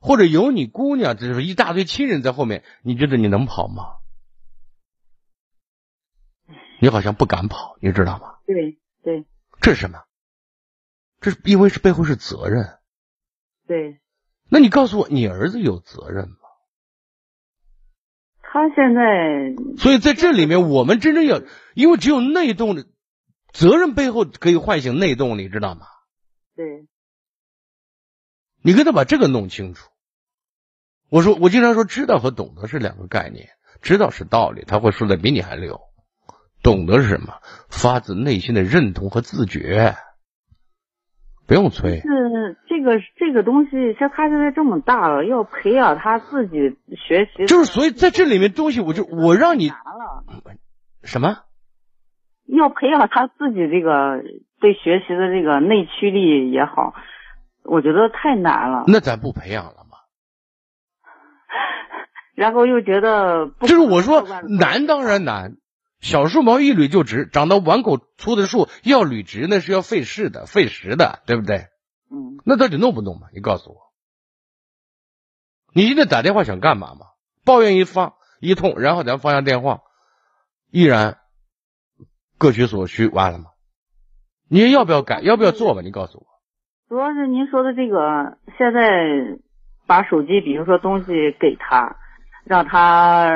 [0.00, 4.01] 或者有你姑娘，这是一大堆亲人在后面，你觉得你能跑吗？
[6.82, 8.38] 你好像不敢跑，你知道吗？
[8.44, 9.24] 对对
[9.60, 10.02] 这是什么？
[11.20, 12.76] 这是因为是背后是责任。
[13.68, 14.00] 对，
[14.50, 16.36] 那你告诉我，你儿子有责任吗？
[18.40, 21.40] 他现在所以在这里面，我们真正要，
[21.76, 22.84] 因为只有内动的
[23.52, 25.86] 责任背后可以唤醒内动你，知道吗？
[26.56, 26.88] 对
[28.60, 29.88] 你跟他把这个弄清楚。
[31.08, 33.50] 我说，我经常说，知道和懂得是两个概念。
[33.82, 35.80] 知道是道理，他会说的比你还溜。
[36.62, 37.34] 懂得是什么？
[37.68, 39.94] 发自内心的认同和自觉，
[41.48, 42.00] 不用催。
[42.00, 49.70] 是这个这个东西，像他现在这么大了，要培养他自己学习，就是所以在这里面东西，我就我让你。
[51.02, 51.38] 什么？
[52.46, 54.22] 要培养他自己这个
[54.60, 56.92] 对学习的这个内驱力也好，
[57.64, 58.84] 我觉得太难了。
[58.86, 59.98] 那咱不培养了吗？
[62.36, 64.22] 然后又觉得不就是我说
[64.58, 65.56] 难当然难，
[66.02, 71.68] 小树苗一捋就直，长到碗口粗的树要捋直那是要费事的、费时的，对不对？
[72.10, 73.28] 嗯那到底弄不弄嘛？
[73.32, 73.76] 你告诉我，
[75.72, 77.06] 你现在打电话想干嘛嘛？
[77.44, 79.80] 抱怨一发一通，然后咱放下电话，
[80.70, 81.18] 依然
[82.36, 83.46] 各取所需，完了吗？
[84.50, 85.20] 你要不要改？
[85.20, 85.82] 要不要做吧？
[85.82, 86.26] 你告诉我。
[86.88, 89.38] 主要是您说的这个，现在
[89.86, 91.06] 把手机，比如说东西
[91.40, 91.96] 给他，
[92.44, 93.30] 让他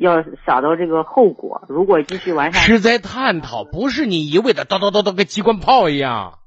[0.00, 6.38] 要想到这个后果，如果继续完善，是在探讨，不是你一味的叨叨叨叨跟机关炮一样，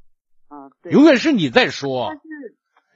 [0.47, 2.17] 啊，对，永远是你在说但。
[2.17, 2.23] 是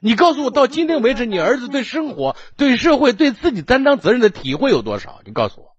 [0.00, 5.20] 你告诉我，到今天为止，你儿子对生活、对社会、对自己担当责任的体会有多少？
[5.24, 5.76] 你告诉我，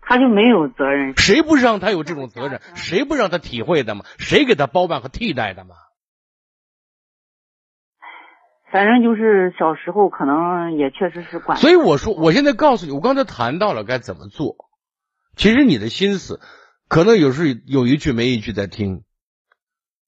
[0.00, 1.16] 他就没有责任。
[1.16, 2.60] 谁不让他有这种责任？
[2.74, 4.04] 谁不让他体会的吗？
[4.18, 5.76] 谁给他包办和替代的吗？
[8.74, 14.56] 反正就是小时候可能也确实是管，所以我说，我现在告诉你，我刚才谈到了该怎么做。
[15.36, 16.40] 其实你的心思，
[16.88, 19.04] 可能有时有一句没一句在听。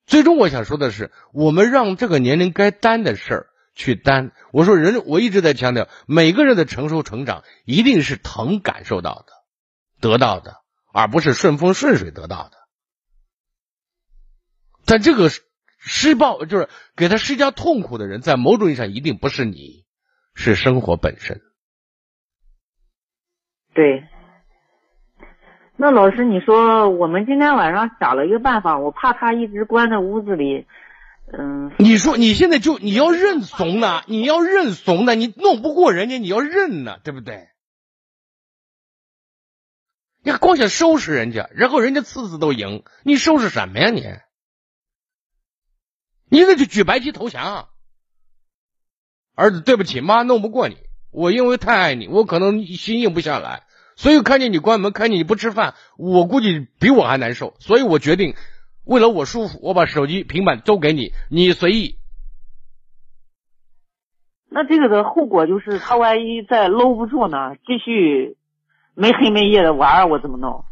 [0.04, 3.46] 最终我想说的是，我们让这个年龄该担的事儿
[3.76, 4.32] 去担。
[4.50, 9.32] 我说人，我一直在强调，每个人的成熟成长一定是疼感受到的、
[10.00, 10.56] 得到的，
[10.92, 12.56] 而不是顺风顺水得到的。
[14.84, 15.30] 在这个
[15.88, 19.84] 施暴就是给他施加痛苦的人，在某种意义上一定不是你，
[20.34, 21.40] 是生活本身。
[23.72, 24.04] 对。
[25.76, 30.66] 那老师，你说我们今天晚上想了一个办法，我怕他一直关在屋子里，
[31.32, 31.70] 嗯。
[31.78, 34.02] 你说你现在就你要认怂呢？
[34.06, 35.14] 你要认怂呢？
[35.14, 37.48] 你弄不过人家，你要认呢，对不对？
[40.24, 44.02] 你还光想收拾人家，然后人家次次都赢，你收拾什么呀你？
[46.28, 47.68] 你那就举白旗投降。
[49.34, 50.76] 儿子，对不起，妈弄不过你，
[51.10, 53.64] 我因为太爱你，我可能心硬不下来。
[53.96, 57.54] 所以看见你关门，看见你不吃饭，我估计比我还难受。
[57.60, 58.34] 所以我决定，
[58.84, 61.98] 为了我舒服，我把手机、平板都给你，你随意。
[64.48, 67.56] 那这个的后果就是，他万一再搂不住呢？
[67.66, 68.36] 继续
[68.94, 70.64] 没黑没夜的玩，我怎么弄？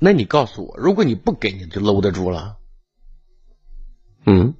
[0.00, 2.56] 那你告诉我，如果你不给，你就搂得住了？
[4.26, 4.54] 嗯，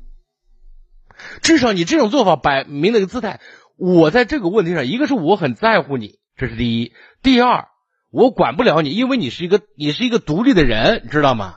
[1.51, 3.41] 至少你这种做法摆明了个姿态。
[3.77, 6.93] 我在这个问题上，一个是我很在乎你，这是第一；
[7.23, 7.67] 第二。
[8.09, 11.57] 我管不了你，因为你是一个你是一个独立的人，知道吗？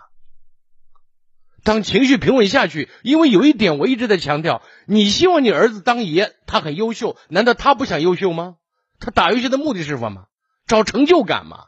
[1.63, 8.55] 当情绪平稳下去，因为有一点我一直在强调，你希望你儿子当爷，他很优秀，难道他不想优秀吗？
[8.99, 10.25] 他打游戏的目的是什么？
[10.65, 11.65] 找成就感嘛。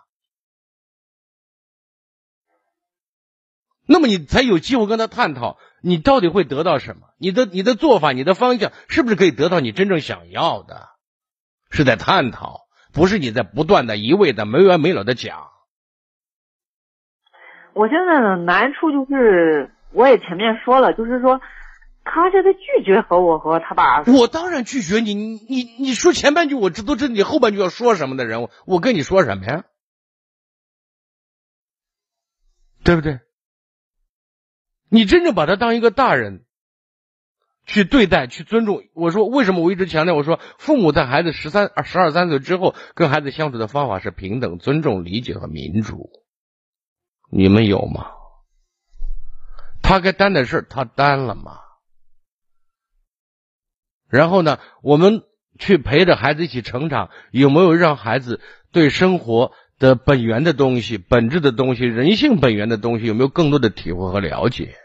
[3.88, 7.10] 那么你才有机会跟他探讨，你到底会得到什么？
[7.20, 10.90] 你的你的做法，你的方向，是不是可以得到你真正想要的？
[11.70, 12.66] 是在探讨。
[12.92, 15.50] 不是你在不断的、一味的、没完没了的讲。
[17.74, 21.42] 我现在的难处就是，我也前面说了，就是说，
[22.06, 24.02] 他现在拒绝和我和他爸。
[24.04, 29.66] 我当然拒绝你，你你你说前半句我知都知道你后半句要说什么的人，我跟你说什么呀？
[32.86, 33.20] 对不对？
[34.96, 36.46] 你真正把他当一个大人。
[37.68, 38.84] 去对待，去尊重。
[38.94, 40.16] 我说，为什么我一直强调？
[40.16, 46.12] 我说，父母在孩子十三、十二三岁之后，跟孩子相处的方法是平等、尊重、理解和民主。
[47.30, 48.12] 你们有吗？
[49.82, 51.58] 他该担的事他担了吗？
[54.08, 55.24] 然后呢，我们
[55.58, 58.40] 去陪着孩子一起成长，有没有让孩子
[58.72, 64.78] 对生活的本源的东西、本质的东西、人性本源的东西，有没有更多的体会和了解？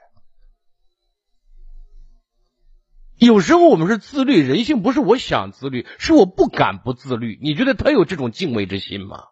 [3.21, 7.39] 有时候我们是自律，人性不是我想自律，是我不敢不自律。
[7.43, 9.25] 你觉得他有这种敬畏之心吗？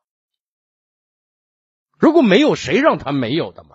[1.99, 3.71] 如果没有，谁让他没有的嘛？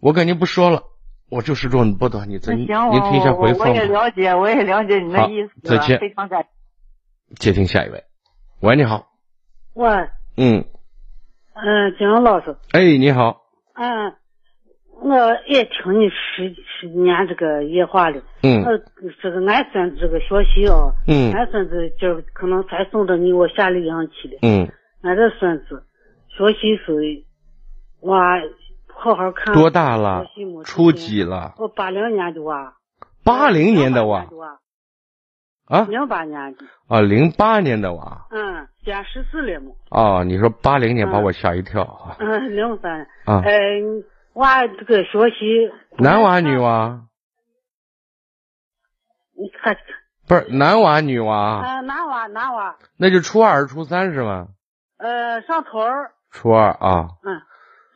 [0.00, 0.84] 我感觉不说了，
[1.28, 3.60] 我就是说你不懂，你再您听一下回复。
[3.60, 5.52] 我也了解，我也了解你的意思。
[5.62, 6.46] 再见，非常感。
[7.38, 8.04] 接听下一位，
[8.60, 9.12] 喂，你好。
[9.74, 9.86] 喂。
[10.38, 10.64] 嗯。
[11.52, 12.56] 嗯，金荣老师。
[12.72, 13.42] 哎，你好。
[13.74, 14.16] 嗯。
[15.02, 18.78] 我也听你十十几年这个夜话了，嗯，呃，
[19.22, 24.68] 这个俺孙子这个学习哦，嗯，俺孙子今儿可能才送到你我下里阳去的，嗯，
[25.02, 25.84] 俺这孙子
[26.28, 27.24] 学习是，
[28.00, 28.38] 娃
[28.88, 30.26] 好好看，多大了？
[30.64, 31.54] 初几了？
[31.56, 32.74] 我八零年的娃，
[33.24, 34.26] 八零年的娃，
[35.64, 44.04] 啊，零八年的，啊，零八年的娃，嗯，先十四了嘛，哦，你说八零年把我吓一跳，嗯，零三，啊，嗯。
[44.40, 47.02] 娃这个学习，男娃女娃？
[49.36, 49.76] 你看，
[50.26, 51.36] 不是男娃女娃？
[51.36, 52.74] 啊，男娃男娃。
[52.98, 54.48] 那就初二初三是吗？
[54.96, 56.10] 呃，上初二。
[56.30, 57.08] 初二啊。
[57.22, 57.42] 嗯，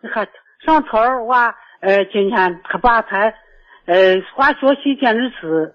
[0.03, 0.29] 你看
[0.67, 3.35] 上初二娃，呃，今天他爸才，
[3.87, 5.75] 呃，娃学习简直是，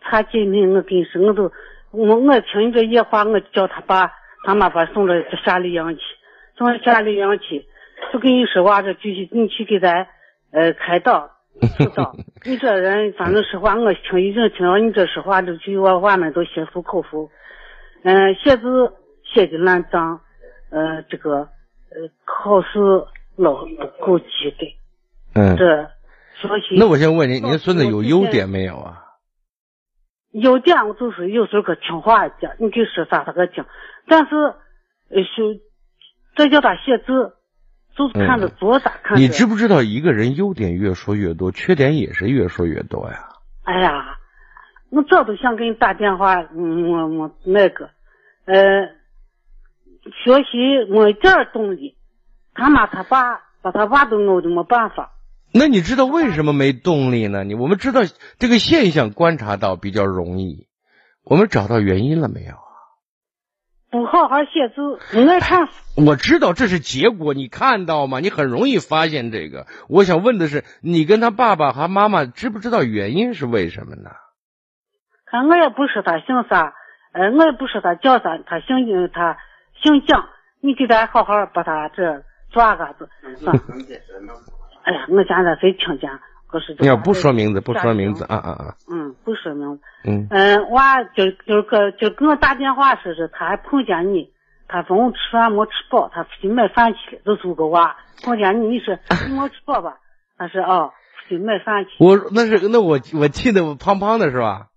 [0.00, 1.52] 他今天我跟你说，我都
[1.92, 4.12] 我我听你这夜话，我叫他爸
[4.44, 5.14] 他妈把送到
[5.44, 6.02] 夏令营去，
[6.56, 7.64] 送夏令营去。
[8.12, 10.08] 就跟你说话，这继续你去给咱
[10.50, 11.30] 呃开导
[11.76, 12.16] 辅导。
[12.44, 17.30] 你这人反正说话，我听已经听到你这说话，就句我话们都心服口服。
[18.02, 18.92] 嗯，写字
[19.24, 20.20] 写的烂脏，
[20.70, 22.78] 呃，这个呃考试
[23.36, 24.26] 老不够及
[24.58, 24.66] 格。
[25.34, 25.56] 嗯。
[25.56, 25.90] 这
[26.40, 26.76] 学习。
[26.78, 29.04] 那我先问您，您孙子有优点没有啊？
[30.32, 33.64] 优点我就是有时候可听话一点，你给说啥他可听。
[34.08, 34.34] 但是
[35.10, 35.60] 呃，就
[36.36, 37.34] 再叫他写字。
[38.00, 38.92] 都是看着多大？
[39.02, 43.28] 看你知不知道一个人优点越说越多，缺点也是越说越多呀？
[43.64, 44.16] 哎呀，
[44.88, 47.90] 我早都想给你打电话，嗯，我我那个，
[48.46, 48.86] 呃，
[50.24, 51.94] 学习没点动力，
[52.54, 55.12] 他妈他爸把他爸都弄的没办法。
[55.52, 57.44] 那你知道为什么没动力呢？
[57.44, 58.00] 你我们知道
[58.38, 60.68] 这个现象观察到比较容易，
[61.22, 62.69] 我们找到原因了没有啊？
[63.90, 65.68] 不好好写字，不爱看。
[65.96, 68.20] 我知道这是结果，你看到吗？
[68.20, 69.66] 你很容易发现这个。
[69.88, 74.10] 我想问的是，你跟他爸爸和妈妈知不知道原因是为什么呢？
[75.26, 76.72] 看我也不说他姓啥，
[77.12, 78.76] 呃，我也不说他叫啥，他姓
[79.12, 79.36] 他
[79.82, 80.24] 姓蒋，
[80.60, 82.22] 你给他好好把他这
[82.52, 83.08] 抓个子。
[84.84, 86.10] 哎呀，我现在谁听见？
[86.78, 88.74] 你要不说名字，不说名字啊啊啊！
[88.90, 89.82] 嗯，不说名字。
[90.04, 94.30] 嗯嗯，娃就就给就给我打电话说是他还碰见你，
[94.68, 98.98] 他中午吃饭没吃饱，他出去买饭去了，就是个娃碰见你， 你说
[99.28, 99.98] 你没吃饱吧？
[100.38, 100.92] 他说哦，
[101.28, 101.90] 出去买饭去。
[101.98, 104.68] 我那是那我我记得我胖胖的是吧？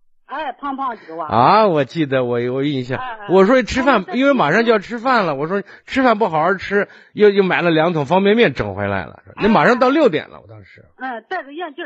[0.43, 2.99] 哎，胖胖几个娃啊，我记得我有印象，
[3.29, 10.83] 我说吃饭，因为马上就要吃饭了，我说吃饭不好好吃，又又买了两桶方便面整回来了，那马上到六点了，我当时。
[10.97, 11.85] 嗯，戴个眼镜。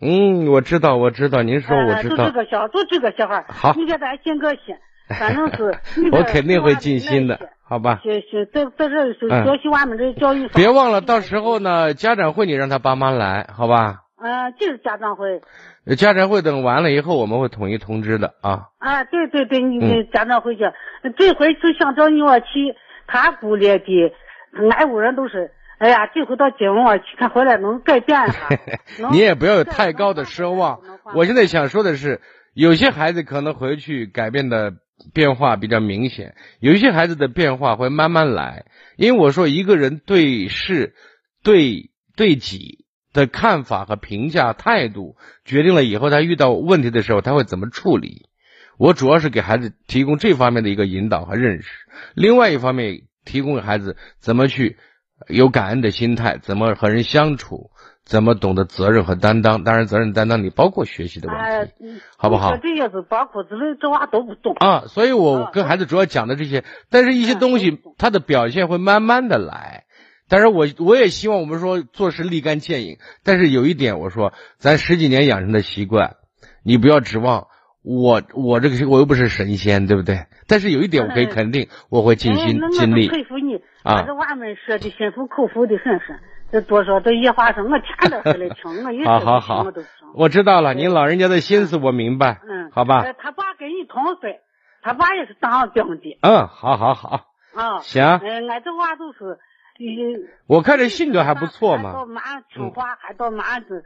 [0.00, 2.16] 嗯，我知道，我知道，您说我知道。
[2.16, 3.44] 就这个小，就这个小孩。
[3.48, 3.74] 好。
[3.74, 4.74] 你给他尽个心，
[5.18, 5.78] 反正是。
[6.12, 8.00] 我肯定会尽心的，好吧？
[8.02, 10.48] 行行，在在这是教习俺们这教育。
[10.54, 14.04] 别忘了，到时候呢，家长会你让他爸妈来，好吧？
[14.20, 15.40] 嗯，就是家长会。
[15.96, 18.66] 家长会等完了以后，我们会统一通知的啊。
[18.78, 20.62] 啊，对对对，你们家长会去。
[21.16, 22.74] 这回就想找你我去，
[23.06, 24.12] 他姑爷的，
[24.70, 28.48] 俺屋人都是，哎呀，这回到今晚去看回来能改变一下。
[29.12, 30.80] 你也不要有太高的奢望。
[31.14, 32.20] 我现在想说的是，
[32.54, 34.72] 有些孩子可能回去改变的
[35.14, 38.64] 变化比较明显，有一些孩子的变化会慢慢来。
[38.96, 40.92] 因为我说，一个人对事、
[41.44, 42.84] 对对己。
[43.12, 48.28] 的看法和评价态度，决定了以后他遇到问题的时候他会怎么处理。
[48.78, 51.68] 我主要是给孩子提供这方面的一个引导和认识，
[52.14, 54.76] 另外一方面提供给孩子怎么去
[55.26, 57.72] 有感恩的心态，怎么和人相处，
[58.04, 59.64] 怎么懂得责任和担当。
[59.64, 62.56] 当然，责任担当里包括学习的问题，好不好？
[62.58, 64.84] 这些是包括这这娃都不懂啊。
[64.86, 69.86] 所以我跟孩子主要讲的这些，但是一些东西他的表现会慢慢的来。
[70.28, 72.98] 但是我我也希望我们说做事立竿见影。
[73.24, 76.16] 但是有一点，我说咱十几年养成的习惯，
[76.62, 77.46] 你不要指望
[77.82, 80.26] 我，我这个我又不是神仙，对不对？
[80.46, 83.08] 但是有一点我可以肯定，我会尽心尽力。
[83.08, 84.02] 佩服你，啊！
[84.06, 86.18] 这娃们说的心服口服的很是，
[86.52, 89.66] 这多少这野话说，我天天回来听，我一好好好，
[90.14, 92.40] 我知道了，您老人家的心思我明白。
[92.48, 93.04] 嗯，好吧。
[93.18, 94.40] 他爸跟你同岁，
[94.82, 96.18] 他爸也是当兵的。
[96.22, 97.26] 嗯，好好好。
[97.54, 98.02] 啊，行。
[98.04, 99.38] 嗯，俺这娃都是。
[100.46, 101.92] 我看这性格还不错嘛。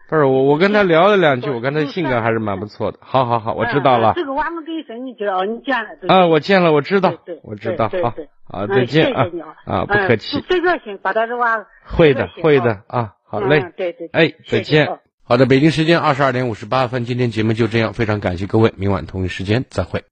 [0.08, 2.98] 不是我，我跟他聊了两句，我看他性格还是蛮不错的。
[3.02, 4.14] 好好好，我知道了。
[4.14, 5.88] 这个娃我跟你说，你知道，你见了。
[6.08, 7.12] 啊，我见了，我知道，
[7.42, 7.90] 我知道。
[8.02, 8.14] 好，
[8.48, 9.26] 好，再见啊
[9.66, 10.42] 啊，不客气。
[10.48, 11.66] 这个心，把他这娃。
[11.84, 13.72] 会的，会的啊，好嘞。
[13.76, 14.08] 对对。
[14.12, 14.98] 哎，再见。
[15.24, 20.00] 好的，北京时间二十二点五十八分，今天节目就这样，非常感谢各位，明晚同一时间再会。